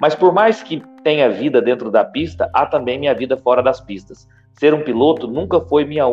Mas 0.00 0.14
por 0.14 0.32
mais 0.32 0.62
que 0.62 0.82
tenha 1.04 1.28
vida 1.28 1.60
dentro 1.60 1.90
da 1.90 2.04
pista, 2.04 2.50
há 2.54 2.64
também 2.64 2.98
minha 2.98 3.14
vida 3.14 3.36
fora 3.36 3.62
das 3.62 3.82
pistas. 3.82 4.26
Ser 4.58 4.72
um 4.72 4.82
piloto 4.82 5.28
nunca 5.28 5.60
foi 5.60 5.84
minha, 5.84 6.04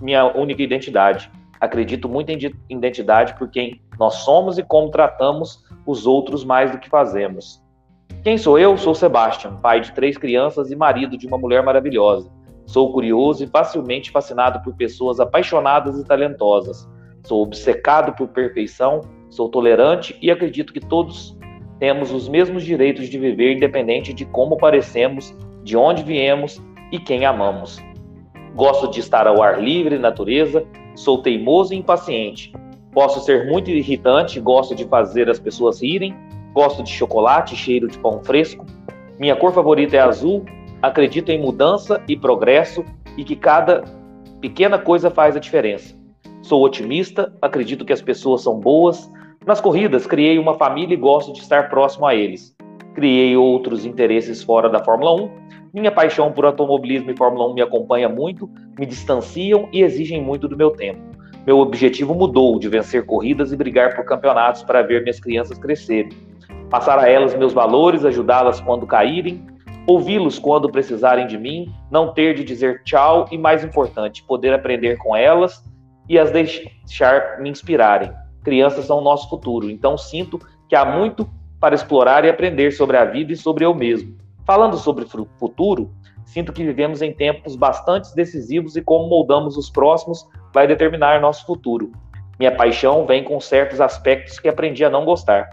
minha 0.00 0.24
única 0.24 0.62
identidade. 0.62 1.30
Acredito 1.60 2.08
muito 2.08 2.30
em 2.30 2.38
identidade 2.70 3.34
por 3.38 3.50
quem 3.50 3.80
nós 3.98 4.14
somos 4.14 4.56
e 4.56 4.62
como 4.62 4.90
tratamos 4.90 5.62
os 5.86 6.06
outros 6.06 6.44
mais 6.44 6.70
do 6.70 6.78
que 6.78 6.88
fazemos. 6.88 7.62
Quem 8.22 8.36
sou 8.36 8.58
eu? 8.58 8.76
Sou 8.76 8.94
Sebastian, 8.94 9.56
pai 9.56 9.80
de 9.80 9.92
três 9.92 10.18
crianças 10.18 10.70
e 10.70 10.76
marido 10.76 11.16
de 11.16 11.26
uma 11.26 11.38
mulher 11.38 11.62
maravilhosa. 11.62 12.30
Sou 12.66 12.92
curioso 12.92 13.42
e 13.42 13.46
facilmente 13.46 14.10
fascinado 14.10 14.60
por 14.62 14.74
pessoas 14.74 15.20
apaixonadas 15.20 15.98
e 15.98 16.04
talentosas. 16.04 16.86
Sou 17.24 17.42
obcecado 17.42 18.12
por 18.14 18.28
perfeição, 18.28 19.00
sou 19.30 19.48
tolerante 19.48 20.18
e 20.20 20.30
acredito 20.30 20.72
que 20.72 20.80
todos 20.80 21.38
temos 21.78 22.12
os 22.12 22.28
mesmos 22.28 22.64
direitos 22.64 23.08
de 23.08 23.18
viver 23.18 23.56
independente 23.56 24.12
de 24.12 24.24
como 24.26 24.56
parecemos, 24.56 25.34
de 25.62 25.76
onde 25.76 26.02
viemos 26.02 26.60
e 26.90 26.98
quem 26.98 27.24
amamos. 27.24 27.78
Gosto 28.54 28.90
de 28.90 29.00
estar 29.00 29.26
ao 29.26 29.42
ar 29.42 29.62
livre, 29.62 29.98
natureza, 29.98 30.66
sou 30.94 31.22
teimoso 31.22 31.72
e 31.72 31.76
impaciente. 31.76 32.52
Posso 32.92 33.20
ser 33.20 33.46
muito 33.46 33.70
irritante, 33.70 34.40
gosto 34.40 34.74
de 34.74 34.84
fazer 34.84 35.30
as 35.30 35.38
pessoas 35.38 35.80
rirem, 35.80 36.14
gosto 36.52 36.82
de 36.82 36.90
chocolate, 36.90 37.56
cheiro 37.56 37.88
de 37.88 37.98
pão 37.98 38.22
fresco. 38.22 38.64
Minha 39.18 39.36
cor 39.36 39.52
favorita 39.52 39.96
é 39.96 40.00
azul, 40.00 40.44
acredito 40.82 41.30
em 41.30 41.40
mudança 41.40 42.02
e 42.08 42.16
progresso 42.16 42.84
e 43.16 43.24
que 43.24 43.36
cada 43.36 43.84
pequena 44.40 44.78
coisa 44.78 45.10
faz 45.10 45.36
a 45.36 45.40
diferença. 45.40 45.96
Sou 46.42 46.64
otimista, 46.64 47.32
acredito 47.42 47.84
que 47.84 47.92
as 47.92 48.00
pessoas 48.00 48.42
são 48.42 48.58
boas. 48.58 49.10
Nas 49.44 49.60
corridas, 49.60 50.06
criei 50.06 50.38
uma 50.38 50.54
família 50.54 50.94
e 50.94 50.96
gosto 50.96 51.32
de 51.32 51.40
estar 51.40 51.68
próximo 51.68 52.06
a 52.06 52.14
eles. 52.14 52.56
Criei 52.94 53.36
outros 53.36 53.84
interesses 53.84 54.42
fora 54.42 54.68
da 54.68 54.82
Fórmula 54.82 55.14
1. 55.14 55.30
Minha 55.74 55.92
paixão 55.92 56.32
por 56.32 56.44
automobilismo 56.44 57.10
e 57.10 57.16
Fórmula 57.16 57.48
1 57.50 57.54
me 57.54 57.62
acompanha 57.62 58.08
muito, 58.08 58.48
me 58.78 58.86
distanciam 58.86 59.68
e 59.72 59.82
exigem 59.82 60.22
muito 60.22 60.48
do 60.48 60.56
meu 60.56 60.70
tempo. 60.70 61.00
Meu 61.46 61.58
objetivo 61.58 62.14
mudou 62.14 62.58
de 62.58 62.68
vencer 62.68 63.04
corridas 63.04 63.52
e 63.52 63.56
brigar 63.56 63.94
por 63.94 64.04
campeonatos 64.04 64.62
para 64.62 64.82
ver 64.82 65.02
minhas 65.02 65.20
crianças 65.20 65.58
crescerem. 65.58 66.10
Passar 66.70 66.98
a 66.98 67.08
elas 67.08 67.34
meus 67.34 67.54
valores, 67.54 68.04
ajudá-las 68.04 68.60
quando 68.60 68.86
caírem, 68.86 69.46
ouvi-los 69.86 70.38
quando 70.38 70.70
precisarem 70.70 71.26
de 71.26 71.38
mim, 71.38 71.72
não 71.90 72.12
ter 72.12 72.34
de 72.34 72.44
dizer 72.44 72.82
tchau 72.82 73.26
e, 73.30 73.38
mais 73.38 73.64
importante, 73.64 74.22
poder 74.22 74.52
aprender 74.52 74.98
com 74.98 75.16
elas 75.16 75.64
e 76.06 76.18
as 76.18 76.30
deixar 76.30 77.40
me 77.40 77.48
inspirarem. 77.48 78.12
Crianças 78.44 78.84
são 78.84 78.98
o 78.98 79.02
nosso 79.02 79.30
futuro, 79.30 79.70
então 79.70 79.96
sinto 79.96 80.38
que 80.68 80.76
há 80.76 80.84
muito 80.84 81.26
para 81.58 81.74
explorar 81.74 82.26
e 82.26 82.28
aprender 82.28 82.70
sobre 82.72 82.98
a 82.98 83.04
vida 83.06 83.32
e 83.32 83.36
sobre 83.36 83.64
eu 83.64 83.74
mesmo. 83.74 84.14
Falando 84.46 84.76
sobre 84.76 85.06
futuro, 85.38 85.90
sinto 86.26 86.52
que 86.52 86.64
vivemos 86.64 87.00
em 87.00 87.14
tempos 87.14 87.56
bastante 87.56 88.14
decisivos 88.14 88.76
e 88.76 88.82
como 88.82 89.08
moldamos 89.08 89.56
os 89.56 89.70
próximos 89.70 90.28
vai 90.52 90.66
determinar 90.66 91.18
nosso 91.18 91.46
futuro. 91.46 91.90
Minha 92.38 92.54
paixão 92.54 93.06
vem 93.06 93.24
com 93.24 93.40
certos 93.40 93.80
aspectos 93.80 94.38
que 94.38 94.48
aprendi 94.48 94.84
a 94.84 94.90
não 94.90 95.06
gostar. 95.06 95.48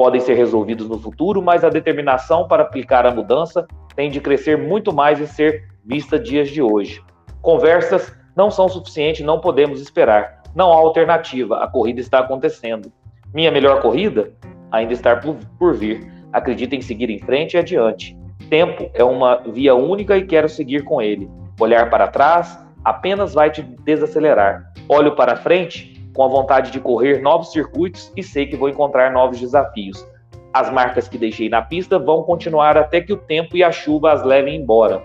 Podem 0.00 0.18
ser 0.18 0.32
resolvidos 0.32 0.88
no 0.88 0.98
futuro, 0.98 1.42
mas 1.42 1.62
a 1.62 1.68
determinação 1.68 2.48
para 2.48 2.62
aplicar 2.62 3.04
a 3.04 3.10
mudança 3.10 3.68
tem 3.94 4.10
de 4.10 4.18
crescer 4.18 4.56
muito 4.56 4.94
mais 4.94 5.20
e 5.20 5.26
ser 5.26 5.68
vista 5.84 6.18
dias 6.18 6.48
de 6.48 6.62
hoje. 6.62 7.04
Conversas 7.42 8.10
não 8.34 8.50
são 8.50 8.66
suficientes, 8.66 9.26
não 9.26 9.40
podemos 9.40 9.78
esperar. 9.78 10.42
Não 10.54 10.72
há 10.72 10.76
alternativa, 10.76 11.62
a 11.62 11.66
corrida 11.66 12.00
está 12.00 12.20
acontecendo. 12.20 12.90
Minha 13.34 13.50
melhor 13.50 13.82
corrida 13.82 14.32
ainda 14.72 14.94
está 14.94 15.14
por, 15.14 15.74
vir. 15.74 16.10
Acredito 16.32 16.72
em 16.72 16.80
seguir 16.80 17.10
em 17.10 17.18
frente 17.18 17.52
e 17.52 17.58
adiante. 17.58 18.18
Tempo 18.48 18.90
é 18.94 19.04
uma 19.04 19.42
via 19.52 19.74
única 19.74 20.16
e 20.16 20.24
quero 20.24 20.48
seguir 20.48 20.82
com 20.82 21.02
ele. 21.02 21.30
Olhar 21.60 21.90
para 21.90 22.08
trás 22.08 22.58
apenas 22.82 23.34
vai 23.34 23.50
te 23.50 23.60
desacelerar. 23.60 24.72
Olho 24.88 25.14
para 25.14 25.36
frente 25.36 25.89
com 26.14 26.24
a 26.24 26.28
vontade 26.28 26.70
de 26.70 26.80
correr 26.80 27.20
novos 27.20 27.52
circuitos 27.52 28.12
e 28.16 28.22
sei 28.22 28.46
que 28.46 28.56
vou 28.56 28.68
encontrar 28.68 29.12
novos 29.12 29.38
desafios. 29.38 30.04
As 30.52 30.70
marcas 30.70 31.08
que 31.08 31.16
deixei 31.16 31.48
na 31.48 31.62
pista 31.62 31.98
vão 31.98 32.22
continuar 32.22 32.76
até 32.76 33.00
que 33.00 33.12
o 33.12 33.16
tempo 33.16 33.56
e 33.56 33.62
a 33.62 33.70
chuva 33.70 34.12
as 34.12 34.24
levem 34.24 34.56
embora. 34.56 35.02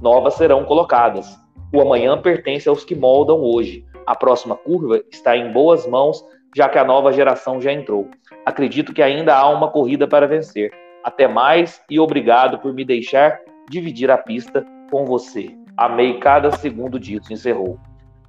Novas 0.00 0.34
serão 0.34 0.64
colocadas. 0.64 1.38
O 1.72 1.80
amanhã 1.80 2.20
pertence 2.20 2.68
aos 2.68 2.84
que 2.84 2.94
moldam 2.94 3.40
hoje. 3.40 3.84
A 4.06 4.14
próxima 4.14 4.56
curva 4.56 5.02
está 5.12 5.36
em 5.36 5.52
boas 5.52 5.86
mãos, 5.86 6.24
já 6.56 6.68
que 6.68 6.78
a 6.78 6.84
nova 6.84 7.12
geração 7.12 7.60
já 7.60 7.72
entrou. 7.72 8.08
Acredito 8.44 8.92
que 8.92 9.02
ainda 9.02 9.36
há 9.36 9.48
uma 9.48 9.68
corrida 9.70 10.08
para 10.08 10.26
vencer. 10.26 10.72
Até 11.04 11.28
mais 11.28 11.80
e 11.88 12.00
obrigado 12.00 12.58
por 12.58 12.72
me 12.72 12.84
deixar 12.84 13.38
dividir 13.70 14.10
a 14.10 14.18
pista 14.18 14.64
com 14.90 15.04
você. 15.04 15.50
Amei 15.76 16.18
cada 16.18 16.50
segundo 16.52 16.98
disso, 16.98 17.32
encerrou. 17.32 17.78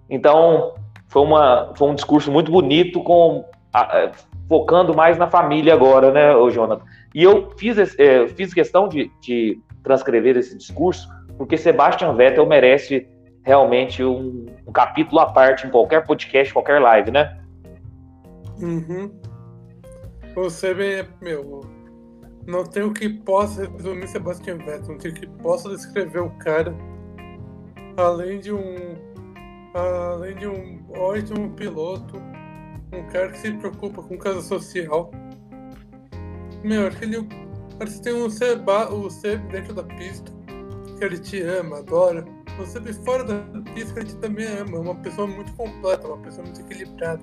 Então, 0.10 0.76
foi, 1.10 1.22
uma, 1.24 1.74
foi 1.76 1.90
um 1.90 1.96
discurso 1.96 2.32
muito 2.32 2.52
bonito, 2.52 3.04
com 3.04 3.44
a, 3.74 4.12
focando 4.48 4.96
mais 4.96 5.18
na 5.18 5.30
família 5.30 5.74
agora, 5.74 6.12
né, 6.12 6.34
Jonathan? 6.52 6.84
E 7.14 7.24
eu 7.24 7.52
fiz, 7.58 7.78
é, 8.00 8.28
fiz 8.28 8.54
questão 8.54 8.88
de, 8.88 9.12
de 9.22 9.60
transcrever 9.84 10.38
esse 10.38 10.58
discurso, 10.58 11.10
porque 11.38 11.58
Sebastian 11.58 12.14
Vettel 12.14 12.46
merece 12.46 13.08
realmente 13.44 14.04
um, 14.04 14.46
um, 14.68 14.72
capítulo 14.72 15.20
à 15.22 15.26
parte 15.28 15.66
em 15.66 15.70
qualquer 15.70 16.06
podcast, 16.06 16.54
qualquer 16.54 16.80
live, 16.80 17.12
né? 17.12 17.40
Uhum. 18.62 19.12
Você 20.36 21.08
meu, 21.22 21.62
não 22.46 22.64
tem 22.64 22.84
o 22.84 22.94
que 22.94 23.10
possa 23.10 23.68
resumir 23.70 24.08
Sebastian 24.08 24.58
Vettel, 24.58 24.90
não 24.90 24.98
tem 24.98 25.12
o 25.12 25.14
que 25.14 25.28
possa 25.28 25.70
descrever 25.70 26.20
o 26.20 26.30
cara, 26.32 26.76
além 27.98 28.40
de 28.40 28.52
um, 28.52 28.96
além 29.74 30.36
de 30.36 30.48
um 30.48 30.84
ótimo 30.92 31.50
piloto, 31.52 32.18
um 32.94 33.04
cara 33.12 33.32
que 33.32 33.38
se 33.38 33.52
preocupa 33.54 34.02
com 34.02 34.18
casa 34.18 34.42
social. 34.42 35.12
Meu, 36.64 36.88
acho 36.88 36.98
que 36.98 37.06
ele, 37.06 37.18
acho 37.80 37.94
que 37.98 38.02
tem 38.02 38.14
um 38.14 38.30
Seba, 38.30 38.94
o 38.94 39.10
Seb 39.10 39.42
dentro 39.48 39.74
da 39.74 39.84
pista, 39.84 40.32
que 40.98 41.04
ele 41.04 41.20
te 41.20 41.42
ama, 41.42 41.80
adora 41.80 42.26
você 42.60 42.80
vê 42.80 42.92
fora 42.92 43.24
da 43.24 43.62
pista 43.74 43.94
que 43.94 44.02
gente 44.02 44.18
também 44.18 44.46
ama. 44.46 44.78
É 44.78 44.80
uma 44.80 44.96
pessoa 44.96 45.26
muito 45.26 45.54
completa, 45.54 46.08
uma 46.08 46.18
pessoa 46.18 46.46
muito 46.46 46.60
equilibrada. 46.62 47.22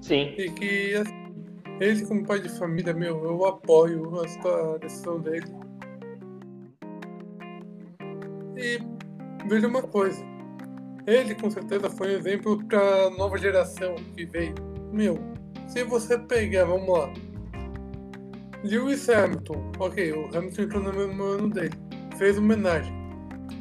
Sim. 0.00 0.34
E 0.38 0.50
que 0.50 0.94
assim, 0.94 1.34
ele 1.80 2.06
como 2.06 2.24
pai 2.24 2.40
de 2.40 2.48
família, 2.50 2.94
meu, 2.94 3.24
eu 3.24 3.44
apoio 3.44 4.12
a 4.20 4.78
decisão 4.78 5.20
dele. 5.20 5.46
E 8.56 8.78
veja 9.48 9.66
uma 9.66 9.82
coisa. 9.82 10.24
Ele 11.06 11.34
com 11.34 11.50
certeza 11.50 11.90
foi 11.90 12.14
um 12.14 12.18
exemplo 12.18 12.64
para 12.64 13.06
a 13.06 13.10
nova 13.10 13.36
geração 13.36 13.94
que 14.16 14.24
veio. 14.24 14.54
Meu, 14.92 15.18
se 15.68 15.82
você 15.84 16.18
pegar, 16.18 16.64
vamos 16.64 16.88
lá. 16.88 17.12
Lewis 18.64 19.08
Hamilton, 19.08 19.72
ok, 19.78 20.12
o 20.12 20.36
Hamilton 20.36 20.62
entrou 20.62 20.82
no 20.82 20.92
mesmo 20.92 21.22
ano 21.24 21.50
dele, 21.50 21.74
fez 22.16 22.38
homenagem. 22.38 22.92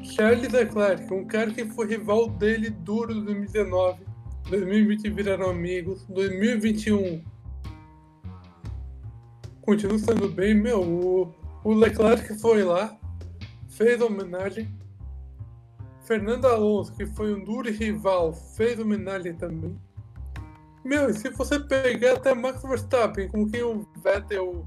Charles 0.04 0.52
Leclerc, 0.52 1.12
um 1.12 1.26
cara 1.26 1.52
que 1.52 1.66
foi 1.66 1.88
rival 1.88 2.30
dele 2.30 2.70
duro 2.70 3.12
em 3.12 3.24
2019, 3.24 4.06
2020 4.50 5.10
viraram 5.10 5.50
amigos, 5.50 6.06
2021 6.10 7.24
continua 9.62 9.98
sendo 9.98 10.28
bem, 10.28 10.54
meu, 10.54 10.82
o, 10.82 11.34
o 11.64 11.74
Leclerc 11.74 12.38
foi 12.40 12.64
lá, 12.64 12.98
fez 13.70 14.02
homenagem, 14.02 14.68
Fernando 16.02 16.46
Alonso, 16.46 16.94
que 16.94 17.06
foi 17.06 17.34
um 17.34 17.44
duro 17.44 17.70
rival, 17.72 18.34
fez 18.34 18.80
homenagem 18.80 19.34
também. 19.36 19.78
Meu, 20.84 21.10
e 21.10 21.14
se 21.14 21.30
você 21.30 21.60
pegar 21.60 22.14
até 22.14 22.34
Max 22.34 22.62
Verstappen, 22.64 23.30
com 23.30 23.48
quem 23.48 23.62
o 23.62 23.86
Vettel 24.04 24.66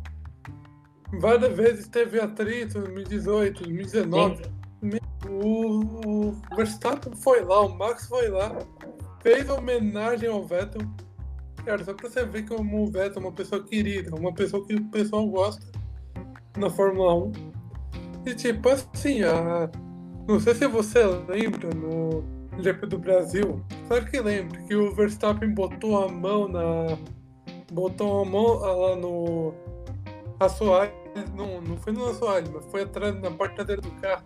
várias 1.19 1.57
vezes 1.57 1.89
teve 1.89 2.21
atrito 2.21 2.79
em 2.79 2.83
2018, 2.83 3.65
2019. 3.65 4.43
O, 5.29 6.29
o 6.29 6.33
Verstappen 6.55 7.15
foi 7.17 7.43
lá, 7.43 7.63
o 7.63 7.77
Max 7.77 8.07
foi 8.07 8.29
lá, 8.29 8.57
fez 9.23 9.49
homenagem 9.49 10.29
ao 10.29 10.45
Vettel. 10.45 10.83
Cara, 11.65 11.83
só 11.83 11.95
pra 11.95 12.09
você 12.09 12.25
ver 12.25 12.47
como 12.47 12.85
o 12.85 12.87
Vettel 12.87 13.23
é 13.23 13.27
uma 13.27 13.33
pessoa 13.33 13.63
querida, 13.65 14.15
uma 14.15 14.33
pessoa 14.33 14.65
que 14.67 14.75
o 14.75 14.85
pessoal 14.91 15.27
gosta 15.27 15.67
na 16.57 16.71
Fórmula 16.71 17.15
1. 17.15 17.33
E 18.27 18.35
tipo 18.35 18.69
assim, 18.69 19.23
a... 19.23 19.71
não 20.27 20.41
sei 20.41 20.55
se 20.55 20.67
você 20.67 21.05
lembra 21.05 21.71
no 21.75 22.25
GP 22.59 22.87
do 22.87 22.99
Brasil, 22.99 23.65
claro 23.89 24.07
que 24.07 24.21
lembra, 24.21 24.61
que 24.63 24.75
o 24.75 24.93
Verstappen 24.93 25.51
botou 25.51 26.05
a 26.05 26.09
mão 26.09 26.49
na. 26.49 26.97
botou 27.73 28.23
a 28.23 28.25
mão 28.25 28.59
lá 28.59 28.97
no. 28.97 29.55
assoalho, 30.41 30.93
não, 31.37 31.61
não 31.61 31.77
foi 31.77 31.93
no 31.93 32.09
assoalho, 32.09 32.47
mas 32.55 32.65
foi 32.67 32.83
atrás 32.83 33.21
na 33.21 33.31
porta 33.31 33.65
do 33.65 33.91
carro. 34.01 34.25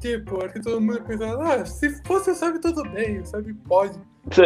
Tipo, 0.00 0.44
acho 0.44 0.54
que 0.54 0.60
todo 0.60 0.80
mundo 0.80 1.02
pensava, 1.02 1.54
ah, 1.54 1.66
se 1.66 1.90
fosse 2.04 2.30
o 2.30 2.34
Sabe 2.34 2.60
tudo 2.60 2.88
bem, 2.90 3.18
o 3.18 3.26
Sabe 3.26 3.52
pode. 3.52 3.98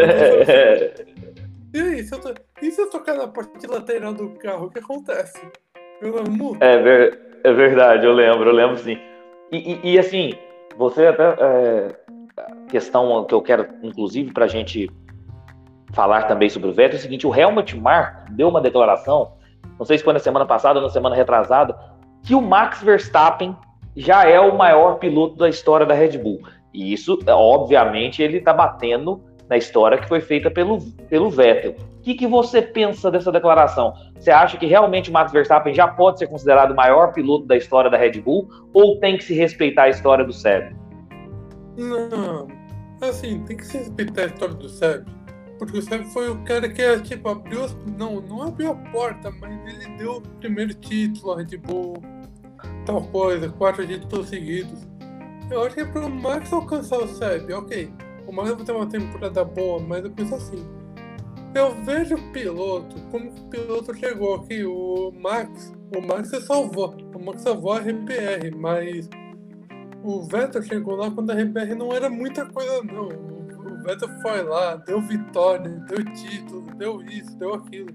e 1.74 1.80
aí, 1.80 2.02
se 2.02 2.14
eu, 2.14 2.20
to... 2.20 2.34
e 2.62 2.70
se 2.70 2.80
eu 2.80 2.88
tocar 2.88 3.14
na 3.14 3.28
parte 3.28 3.66
lateral 3.66 4.14
do 4.14 4.30
carro, 4.30 4.66
o 4.66 4.70
que 4.70 4.78
acontece? 4.78 5.38
Eu 6.00 6.24
não 6.24 6.32
mudo? 6.32 6.64
É, 6.64 6.80
ver... 6.80 7.20
é 7.44 7.52
verdade, 7.52 8.06
eu 8.06 8.14
lembro, 8.14 8.48
eu 8.48 8.54
lembro 8.54 8.78
sim. 8.78 8.96
E, 9.52 9.74
e, 9.84 9.92
e 9.92 9.98
assim, 9.98 10.32
você 10.76 11.06
até. 11.06 11.36
É, 11.38 11.96
questão 12.68 13.24
que 13.24 13.34
eu 13.34 13.42
quero, 13.42 13.68
inclusive, 13.82 14.32
para 14.32 14.46
a 14.46 14.48
gente 14.48 14.90
falar 15.92 16.22
também 16.22 16.48
sobre 16.48 16.68
o 16.70 16.72
Vettel 16.72 16.96
é 16.96 16.98
o 16.98 17.02
seguinte: 17.02 17.26
o 17.26 17.34
Helmut 17.34 17.76
Marko 17.78 18.32
deu 18.32 18.48
uma 18.48 18.60
declaração, 18.60 19.32
não 19.78 19.84
sei 19.84 19.98
se 19.98 20.04
foi 20.04 20.12
na 20.12 20.18
semana 20.18 20.46
passada 20.46 20.78
ou 20.78 20.84
na 20.84 20.90
semana 20.90 21.14
retrasada, 21.14 21.76
que 22.22 22.34
o 22.34 22.40
Max 22.40 22.82
Verstappen 22.82 23.56
já 23.94 24.24
é 24.24 24.40
o 24.40 24.56
maior 24.56 24.98
piloto 24.98 25.36
da 25.36 25.48
história 25.48 25.84
da 25.84 25.94
Red 25.94 26.18
Bull. 26.18 26.40
E 26.72 26.92
isso, 26.92 27.18
obviamente, 27.28 28.22
ele 28.22 28.38
está 28.38 28.52
batendo 28.52 29.22
na 29.49 29.56
história 29.56 29.99
que 29.99 30.08
foi 30.08 30.20
feita 30.20 30.50
pelo, 30.50 30.80
pelo 31.08 31.30
Vettel. 31.30 31.72
O 31.72 32.02
que, 32.02 32.14
que 32.14 32.26
você 32.26 32.61
pensa 32.61 33.11
dessa 33.11 33.30
declaração? 33.30 33.92
Você 34.18 34.30
acha 34.30 34.56
que 34.56 34.66
realmente 34.66 35.11
o 35.11 35.12
Max 35.12 35.32
Verstappen 35.32 35.75
já 35.75 35.87
pode 35.87 36.18
ser 36.18 36.26
considerado 36.26 36.72
o 36.72 36.76
maior 36.76 37.12
piloto 37.12 37.46
da 37.46 37.56
história 37.56 37.90
da 37.90 37.96
Red 37.96 38.20
Bull 38.20 38.49
ou 38.75 38.99
tem 38.99 39.16
que 39.16 39.25
se 39.25 39.34
respeitar 39.34 39.84
a 39.84 39.88
história 39.88 40.25
do 40.25 40.32
Sérgio? 40.32 40.76
Não, 41.76 42.49
assim, 43.00 43.44
tem 43.44 43.56
que 43.56 43.66
se 43.66 43.78
respeitar 43.78 44.22
a 44.22 44.26
história 44.26 44.54
do 44.54 44.68
Sérgio. 44.68 45.06
Porque 45.58 45.78
o 45.78 45.82
Sérgio 45.82 46.08
foi 46.08 46.28
o 46.28 46.42
cara 46.44 46.68
que, 46.68 47.00
tipo, 47.00 47.28
abriu. 47.28 47.66
Não, 47.96 48.20
não 48.20 48.42
abriu 48.42 48.72
a 48.72 48.75
porta, 48.90 49.30
mas 49.40 49.52
ele 49.72 49.96
deu 49.96 50.16
o 50.16 50.20
primeiro 50.20 50.75
título 50.75 51.34
à 51.34 51.37
Red 51.37 51.56
Bull 51.58 52.02
tal 52.84 53.02
coisa, 53.08 53.49
quatro 53.49 53.87
títulos 53.87 54.28
seguidos. 54.28 54.87
Eu 55.50 55.64
acho 55.64 55.75
que 55.75 55.82
é 55.82 55.84
pro 55.84 56.08
Max 56.08 56.52
alcançar 56.52 56.99
o 56.99 57.08
SEB, 57.08 57.52
ok. 57.52 57.92
O 58.26 58.32
Max 58.32 58.50
vai 58.50 58.64
ter 58.64 58.72
uma 58.72 58.86
temporada 58.86 59.44
boa, 59.44 59.80
mas 59.80 60.04
eu 60.04 60.11
penso 60.11 60.35
assim. 60.35 60.64
Eu 61.54 61.74
vejo 61.85 62.14
o 62.14 62.32
piloto, 62.32 62.96
como 63.11 63.30
o 63.30 63.48
piloto 63.50 63.94
chegou 63.94 64.37
aqui, 64.37 64.64
o 64.64 65.12
Max, 65.20 65.72
o 65.94 66.00
Max 66.00 66.30
se 66.30 66.40
salvou. 66.40 66.96
O 67.14 67.18
Max 67.18 67.42
salvou 67.42 67.72
a 67.72 67.78
RPR, 67.78 68.56
mas 68.56 69.08
o 70.02 70.22
Vettel 70.22 70.62
chegou 70.62 70.96
lá 70.96 71.11
quando 71.11 71.30
a 71.30 71.35
RPR 71.35 71.74
não 71.76 71.92
era 71.92 72.08
muita 72.08 72.46
coisa 72.46 72.82
não. 72.82 73.08
O 73.08 73.82
Vettel 73.85 74.08
foi 74.20 74.42
lá, 74.42 74.76
deu 74.76 75.00
vitória, 75.02 75.70
deu 75.88 76.04
título, 76.14 76.66
deu 76.76 77.02
isso, 77.02 77.37
deu 77.37 77.54
aquilo. 77.54 77.94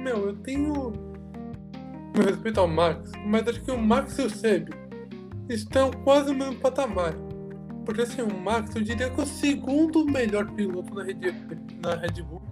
Meu, 0.00 0.28
eu 0.28 0.36
tenho 0.36 0.92
meu 2.14 2.26
respeito 2.26 2.60
ao 2.60 2.68
Max, 2.68 3.10
mas 3.26 3.46
acho 3.48 3.62
que 3.62 3.70
o 3.70 3.78
Max 3.78 4.18
e 4.18 4.22
o 4.22 4.30
Seb 4.30 4.68
estão 5.48 5.90
quase 6.04 6.32
no 6.32 6.38
mesmo 6.38 6.60
patamar. 6.60 7.14
Porque 7.84 8.02
assim, 8.02 8.22
o 8.22 8.38
Max 8.38 8.74
eu 8.74 8.82
diria 8.82 9.10
que 9.10 9.20
é 9.20 9.22
o 9.22 9.26
segundo 9.26 10.04
melhor 10.04 10.50
piloto 10.52 10.94
na 10.94 11.02
Red, 11.02 11.14
na 11.80 11.94
Red 11.96 12.22
Bull, 12.22 12.42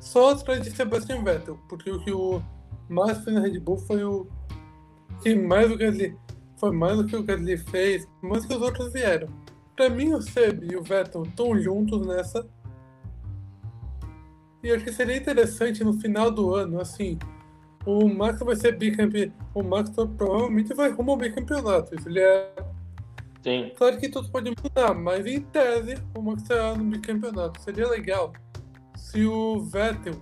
só 0.00 0.32
atrás 0.32 0.62
de 0.62 0.70
Sebastian 0.70 1.22
Vettel, 1.22 1.58
porque 1.68 1.90
o 1.90 2.00
que 2.00 2.12
o 2.12 2.42
Max 2.88 3.24
fez 3.24 3.36
na 3.36 3.42
Red 3.42 3.58
Bull 3.60 3.78
foi 3.78 4.02
o 4.04 4.26
que 5.22 5.34
mais 5.34 5.70
o 5.70 5.76
Gasly 5.76 6.16
foi 6.58 6.72
mais 6.72 6.96
do 6.96 7.06
que 7.06 7.16
o 7.16 7.22
Gasly 7.22 7.56
fez, 7.56 8.06
mais 8.20 8.44
que 8.44 8.54
os 8.54 8.60
outros 8.60 8.92
vieram. 8.92 9.28
Pra 9.76 9.88
mim, 9.88 10.12
o 10.12 10.20
Seb 10.20 10.64
e 10.64 10.76
o 10.76 10.82
Vettel 10.82 11.22
estão 11.22 11.56
juntos 11.58 12.04
nessa. 12.06 12.46
E 14.62 14.72
acho 14.72 14.84
que 14.84 14.92
seria 14.92 15.16
interessante 15.16 15.84
no 15.84 15.92
final 15.92 16.32
do 16.32 16.52
ano, 16.52 16.80
assim, 16.80 17.16
o 17.86 18.08
Max 18.08 18.40
vai 18.40 18.56
ser 18.56 18.76
bicampeão. 18.76 19.32
O 19.54 19.62
Max 19.62 19.90
provavelmente 19.90 20.74
vai 20.74 20.90
rumo 20.90 21.12
ao 21.12 21.16
bicampeonato. 21.16 21.94
Isso 21.94 22.08
ele 22.08 22.20
é. 22.20 22.52
Sim. 23.48 23.72
Claro 23.76 23.96
que 23.96 24.10
tudo 24.10 24.28
pode 24.30 24.50
mudar, 24.50 24.94
mas 24.94 25.26
em 25.26 25.40
tese, 25.40 25.96
o 26.14 26.20
Max 26.20 26.42
será 26.42 26.74
no 26.74 26.84
bicampeonato. 26.84 27.58
Seria 27.62 27.88
legal 27.88 28.32
se 28.94 29.24
o 29.24 29.60
Vettel 29.60 30.14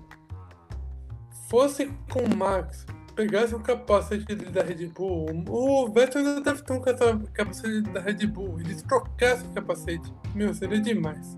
fosse 1.51 1.91
com 2.09 2.21
o 2.21 2.37
Max, 2.37 2.87
pegasse 3.17 3.53
o 3.53 3.59
capacete 3.59 4.33
da 4.37 4.63
Red 4.63 4.87
Bull. 4.89 5.27
O 5.49 5.89
Vettel 5.89 6.21
ainda 6.21 6.41
deve 6.41 6.63
ter 6.63 6.73
um 6.73 6.81
capacete 6.81 7.81
da 7.91 8.01
Red 8.01 8.27
Bull. 8.29 8.61
Eles 8.61 8.83
trocassem 8.83 9.49
o 9.49 9.55
capacete. 9.55 10.15
Meu, 10.33 10.55
seria 10.55 10.81
demais. 10.81 11.37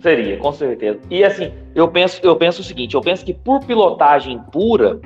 Seria, 0.00 0.38
com 0.38 0.52
certeza. 0.52 0.98
E 1.10 1.22
assim, 1.24 1.52
eu 1.74 1.88
penso, 1.88 2.20
eu 2.22 2.36
penso 2.36 2.62
o 2.62 2.64
seguinte: 2.64 2.94
eu 2.94 3.02
penso 3.02 3.22
que 3.22 3.34
por 3.34 3.64
pilotagem 3.66 4.42
pura, 4.50 4.98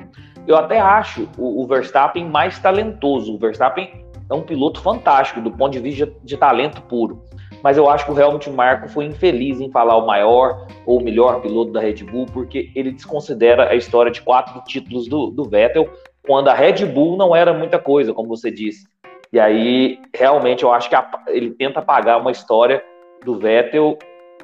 eu 0.47 0.55
até 0.55 0.79
acho 0.79 1.27
o, 1.37 1.63
o, 1.63 1.67
Verstappen 1.67 2.29
mais 2.29 2.59
talentoso. 2.59 3.33
O 3.33 3.37
Verstappen 3.37 4.02
é 4.29 4.33
um 4.33 4.41
piloto 4.41 4.81
fantástico 4.81 5.41
do 5.41 5.51
ponto 5.51 5.73
de 5.73 5.79
vista 5.79 6.05
de, 6.05 6.13
de 6.23 6.37
talento 6.37 6.81
puro. 6.83 7.23
Mas 7.63 7.77
eu 7.77 7.89
acho 7.89 8.05
que 8.05 8.11
o 8.11 8.19
Helmut 8.19 8.49
Marko 8.49 8.89
foi 8.89 9.05
infeliz 9.05 9.61
em 9.61 9.71
falar 9.71 9.95
o 9.95 10.05
maior 10.05 10.67
ou 10.85 10.99
o 10.99 11.03
melhor 11.03 11.41
piloto 11.41 11.71
da 11.71 11.79
Red 11.79 12.03
Bull, 12.03 12.25
porque 12.25 12.71
ele 12.75 12.91
desconsidera 12.91 13.69
a 13.69 13.75
história 13.75 14.11
de 14.11 14.21
quatro 14.21 14.61
títulos 14.65 15.07
do, 15.07 15.31
do 15.31 15.45
Vettel, 15.45 15.89
quando 16.25 16.49
a 16.49 16.53
Red 16.53 16.85
Bull 16.85 17.15
não 17.15 17.35
era 17.35 17.53
muita 17.53 17.79
coisa, 17.79 18.13
como 18.13 18.27
você 18.27 18.51
disse. 18.51 18.85
E 19.31 19.39
aí, 19.39 19.99
realmente, 20.13 20.63
eu 20.63 20.73
acho 20.73 20.89
que 20.89 20.95
a, 20.95 21.09
ele 21.27 21.51
tenta 21.51 21.79
apagar 21.79 22.19
uma 22.19 22.31
história 22.31 22.83
do 23.23 23.35
Vettel 23.35 23.97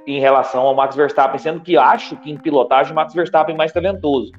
em 0.07 0.19
relação 0.19 0.61
ao 0.61 0.73
Max 0.73 0.95
Verstappen, 0.95 1.37
sendo 1.37 1.59
que 1.59 1.77
acho 1.77 2.15
que 2.17 2.31
em 2.31 2.37
pilotagem 2.37 2.93
o 2.93 2.95
Max 2.95 3.13
Verstappen 3.13 3.53
é 3.53 3.57
mais 3.57 3.71
talentoso 3.71 4.31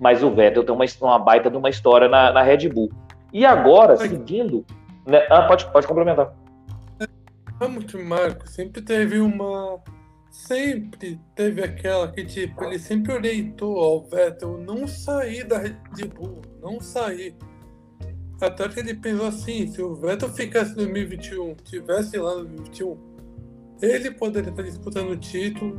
mas 0.00 0.22
o 0.22 0.30
Vettel 0.30 0.64
tem 0.64 0.74
uma, 0.74 0.84
uma 1.02 1.18
baita 1.18 1.50
de 1.50 1.56
uma 1.56 1.68
história 1.68 2.08
na, 2.08 2.32
na 2.32 2.42
Red 2.42 2.68
Bull. 2.68 2.90
E 3.32 3.44
agora, 3.44 3.96
seguindo. 3.96 4.64
Né, 5.08 5.26
ah, 5.30 5.46
pode, 5.48 5.70
pode 5.72 5.86
complementar. 5.86 6.32
Hamilton 7.60 8.04
Marco 8.04 8.48
sempre 8.48 8.82
teve 8.82 9.18
uma. 9.18 9.82
Sempre 10.30 11.18
teve 11.34 11.64
aquela 11.64 12.12
que, 12.12 12.24
tipo, 12.24 12.62
ele 12.64 12.78
sempre 12.78 13.12
orientou 13.12 13.78
ao 13.80 14.04
Vettel 14.04 14.58
não 14.58 14.86
sair 14.86 15.42
da 15.44 15.58
Red 15.58 15.74
Bull, 16.14 16.42
não 16.62 16.80
sair. 16.80 17.34
Até 18.40 18.68
que 18.68 18.78
ele 18.78 18.94
pensou 18.94 19.26
assim: 19.26 19.66
se 19.66 19.82
o 19.82 19.94
Vettel 19.94 20.28
ficasse 20.28 20.72
em 20.72 20.76
2021, 20.76 21.54
tivesse 21.64 22.18
lá 22.18 22.36
no 22.36 22.44
2021, 22.44 22.98
ele 23.80 24.10
poderia 24.12 24.50
estar 24.50 24.62
disputando 24.62 25.10
o 25.10 25.16
título 25.16 25.76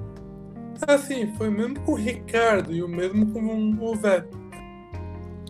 Assim, 0.88 1.34
foi 1.36 1.50
mesmo 1.50 1.80
com 1.82 1.92
o 1.92 1.96
Ricardo 1.96 2.72
e 2.72 2.82
o 2.82 2.88
mesmo 2.88 3.32
com 3.34 3.78
o 3.80 3.96
Vettel. 3.96 4.40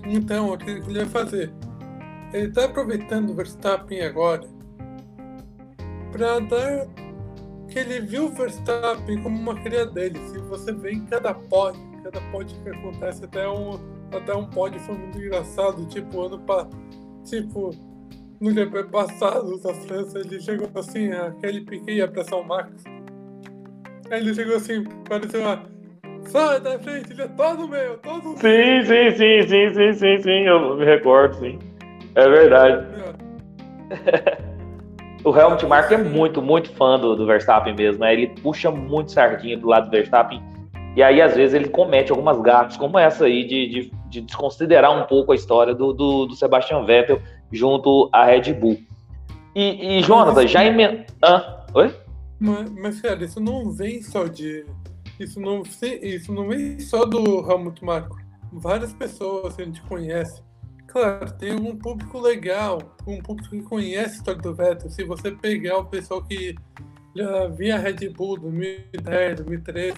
Então, 0.06 0.52
o 0.52 0.58
que 0.58 0.70
ele 0.72 0.82
vai 0.82 1.06
fazer? 1.06 1.54
Ele 2.34 2.48
está 2.48 2.66
aproveitando 2.66 3.32
o 3.32 3.34
Verstappen 3.34 4.02
agora 4.02 4.48
para 6.12 6.40
dar 6.40 6.88
que 7.68 7.80
ele 7.80 8.02
viu 8.02 8.26
o 8.26 8.30
Verstappen 8.30 9.22
como 9.22 9.38
uma 9.38 9.56
cria 9.62 9.86
dele. 9.86 10.20
Se 10.28 10.38
você 10.40 10.72
vê 10.72 10.92
em 10.92 11.06
cada 11.06 11.34
pod, 11.34 11.78
cada 12.04 12.20
pod 12.32 12.54
que 12.64 12.70
acontece, 12.70 13.26
até 13.26 13.48
um, 13.48 13.80
até 14.12 14.34
um 14.34 14.46
pod 14.46 14.78
foi 14.80 14.96
muito 14.96 15.18
engraçado, 15.18 15.86
tipo, 15.88 16.22
ano 16.22 16.40
pa, 16.40 16.68
tipo, 17.24 17.72
no 18.40 18.52
GP 18.52 18.86
passado 18.86 19.60
da 19.62 19.74
França, 19.74 20.20
ele 20.20 20.40
chegou 20.40 20.70
assim, 20.76 21.12
aquele 21.12 21.62
Piquet 21.62 21.94
ia 21.94 22.08
pressão 22.08 22.44
Max. 22.44 22.84
Aí 24.10 24.22
ele 24.22 24.34
chegou 24.34 24.56
assim, 24.56 24.84
pareceu 25.08 25.42
uma. 25.42 25.64
Sai 26.26 26.60
da 26.60 26.78
frente, 26.80 27.12
ele 27.12 27.22
é 27.22 27.28
todo 27.28 27.68
meu, 27.68 27.98
todo 28.00 28.30
meu. 28.30 28.38
Sim, 28.38 28.84
sim, 28.86 29.12
sim, 29.12 29.48
sim, 29.48 29.74
sim, 29.74 29.94
sim, 29.94 30.22
sim, 30.22 30.42
eu 30.46 30.76
me 30.76 30.86
recordo, 30.86 31.36
sim. 31.40 31.69
É 32.20 32.30
verdade. 32.30 32.86
O 35.24 35.36
Helmut 35.36 35.66
Marko 35.66 35.94
é 35.94 35.98
muito, 35.98 36.42
muito 36.42 36.72
fã 36.72 36.98
do, 36.98 37.16
do 37.16 37.26
Verstappen 37.26 37.76
mesmo. 37.76 38.02
Né? 38.02 38.14
Ele 38.14 38.28
puxa 38.42 38.72
muito 38.72 39.12
sardinha 39.12 39.58
do 39.58 39.68
lado 39.68 39.86
do 39.86 39.92
Verstappen. 39.92 40.42
E 40.96 41.04
aí, 41.04 41.22
às 41.22 41.36
vezes, 41.36 41.54
ele 41.54 41.70
comete 41.70 42.12
algumas 42.12 42.40
gafas, 42.42 42.78
como 42.78 42.98
essa 42.98 43.26
aí, 43.26 43.46
de, 43.46 43.68
de, 43.68 43.92
de 44.10 44.22
desconsiderar 44.22 44.92
um 44.92 45.06
pouco 45.06 45.32
a 45.32 45.36
história 45.36 45.76
do, 45.76 45.94
do, 45.94 46.26
do, 46.26 46.36
Sebastian 46.36 46.84
Vettel 46.84 47.22
junto 47.52 48.10
à 48.12 48.26
Red 48.26 48.54
Bull. 48.54 48.80
E, 49.56 50.00
e 50.00 50.02
Jonathan, 50.02 50.48
já 50.48 50.64
emendando. 50.66 51.06
Ah, 51.22 51.66
oi? 51.74 51.94
Mas, 52.40 52.72
mas, 52.72 53.02
cara, 53.02 53.24
isso 53.24 53.40
não 53.40 53.72
vem 53.72 54.02
só 54.02 54.26
de. 54.26 54.66
Isso 55.20 55.40
não, 55.40 55.64
isso 56.02 56.34
não 56.34 56.48
vem 56.48 56.80
só 56.80 57.06
do 57.06 57.50
Helmut 57.50 57.84
Marko. 57.84 58.18
Várias 58.52 58.94
pessoas 58.94 59.60
a 59.60 59.64
gente 59.64 59.82
conhece 59.84 60.42
Claro, 60.92 61.32
tem 61.34 61.54
um 61.54 61.78
público 61.78 62.20
legal, 62.20 62.96
um 63.06 63.22
público 63.22 63.52
que 63.52 63.62
conhece 63.62 64.16
a 64.16 64.18
história 64.18 64.42
do 64.42 64.56
Vettel. 64.56 64.90
Se 64.90 65.04
você 65.04 65.32
pegar 65.32 65.78
o 65.78 65.86
pessoal 65.86 66.24
que 66.24 66.56
já 67.16 67.48
via 67.48 67.78
Red 67.78 68.10
Bull 68.10 68.40
2010, 68.40 69.36
2013, 69.38 69.98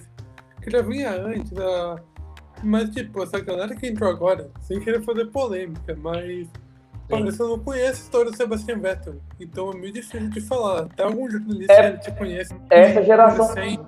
que 0.60 0.70
já 0.70 0.82
vinha 0.82 1.10
antes 1.12 1.50
da. 1.50 1.96
Mas, 2.62 2.90
tipo, 2.90 3.22
essa 3.22 3.40
galera 3.40 3.74
que 3.74 3.86
entrou 3.86 4.10
agora, 4.10 4.50
sem 4.60 4.78
querer 4.80 5.02
fazer 5.02 5.24
polêmica, 5.26 5.96
mas 5.98 6.46
parece 7.08 7.36
que 7.38 7.42
eu 7.42 7.48
não 7.48 7.58
conhece 7.58 8.02
a 8.02 8.04
história 8.04 8.30
do 8.30 8.36
Sebastian 8.36 8.78
Vettel. 8.78 9.16
Então 9.40 9.70
é 9.70 9.76
meio 9.76 9.94
difícil 9.94 10.28
de 10.28 10.40
falar. 10.42 10.88
Tem 10.90 11.06
algum 11.06 11.28
jornalista 11.28 11.72
é, 11.72 11.92
que 11.92 12.02
te 12.02 12.18
conhece. 12.18 12.54
Essa 12.68 13.02
geração. 13.02 13.50
É 13.56 13.78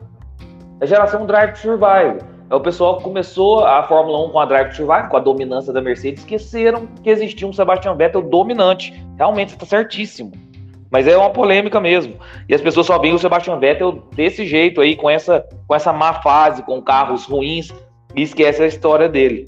a 0.80 0.86
geração 0.86 1.26
Drive 1.26 1.52
to 1.52 1.58
Survive 1.58 2.33
o 2.50 2.60
pessoal 2.60 3.00
começou 3.00 3.64
a 3.64 3.82
Fórmula 3.84 4.26
1 4.26 4.30
com 4.30 4.38
a 4.38 4.44
Drive 4.44 4.70
to 4.70 4.76
Survive, 4.76 5.08
com 5.08 5.16
a 5.16 5.20
dominância 5.20 5.72
da 5.72 5.80
Mercedes, 5.80 6.20
esqueceram 6.20 6.86
que 7.02 7.08
existia 7.08 7.48
um 7.48 7.52
Sebastian 7.52 7.94
Vettel 7.94 8.22
dominante. 8.22 8.92
Realmente 9.16 9.54
está 9.54 9.64
certíssimo. 9.64 10.32
Mas 10.90 11.08
é 11.08 11.16
uma 11.16 11.30
polêmica 11.30 11.80
mesmo. 11.80 12.16
E 12.48 12.54
as 12.54 12.60
pessoas 12.60 12.86
só 12.86 12.98
veem 12.98 13.14
o 13.14 13.18
Sebastian 13.18 13.58
Vettel 13.58 14.04
desse 14.14 14.46
jeito 14.46 14.80
aí, 14.80 14.94
com 14.94 15.08
essa, 15.08 15.44
com 15.66 15.74
essa 15.74 15.92
má 15.92 16.14
fase, 16.14 16.62
com 16.62 16.80
carros 16.80 17.24
ruins, 17.24 17.72
e 18.14 18.22
esquece 18.22 18.62
a 18.62 18.66
história 18.66 19.08
dele. 19.08 19.46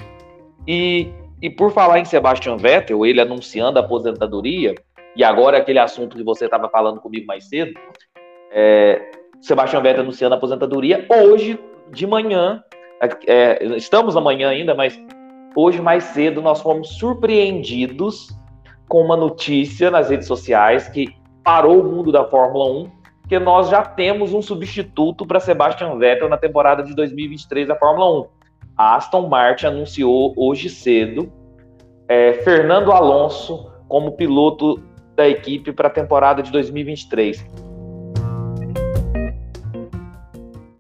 E, 0.66 1.08
e 1.40 1.48
por 1.48 1.70
falar 1.70 2.00
em 2.00 2.04
Sebastian 2.04 2.56
Vettel, 2.56 3.04
ele 3.06 3.20
anunciando 3.20 3.78
a 3.78 3.82
aposentadoria, 3.82 4.74
e 5.14 5.22
agora 5.22 5.58
aquele 5.58 5.78
assunto 5.78 6.16
que 6.16 6.24
você 6.24 6.46
estava 6.46 6.68
falando 6.68 7.00
comigo 7.00 7.26
mais 7.26 7.44
cedo, 7.44 7.78
é, 8.50 9.00
Sebastian 9.40 9.82
Vettel 9.82 10.02
anunciando 10.02 10.34
a 10.34 10.38
aposentadoria, 10.38 11.06
hoje 11.08 11.60
de 11.92 12.06
manhã 12.06 12.64
é, 13.26 13.64
estamos 13.76 14.16
amanhã 14.16 14.48
ainda, 14.48 14.74
mas 14.74 14.98
hoje 15.54 15.80
mais 15.80 16.04
cedo 16.04 16.40
nós 16.42 16.60
fomos 16.60 16.90
surpreendidos 16.98 18.28
com 18.88 19.02
uma 19.02 19.16
notícia 19.16 19.90
nas 19.90 20.10
redes 20.10 20.26
sociais 20.26 20.88
que 20.88 21.14
parou 21.42 21.80
o 21.80 21.84
mundo 21.84 22.10
da 22.10 22.24
Fórmula 22.24 22.70
1, 22.82 22.90
que 23.28 23.38
nós 23.38 23.68
já 23.68 23.82
temos 23.82 24.32
um 24.32 24.42
substituto 24.42 25.26
para 25.26 25.40
Sebastian 25.40 25.96
Vettel 25.98 26.28
na 26.28 26.36
temporada 26.36 26.82
de 26.82 26.94
2023 26.94 27.68
da 27.68 27.76
Fórmula 27.76 28.20
1. 28.20 28.26
A 28.76 28.96
Aston 28.96 29.28
Martin 29.28 29.66
anunciou 29.66 30.34
hoje 30.36 30.68
cedo 30.68 31.32
é, 32.08 32.34
Fernando 32.44 32.92
Alonso 32.92 33.70
como 33.88 34.12
piloto 34.12 34.82
da 35.14 35.28
equipe 35.28 35.72
para 35.72 35.88
a 35.88 35.90
temporada 35.90 36.42
de 36.42 36.52
2023. 36.52 37.44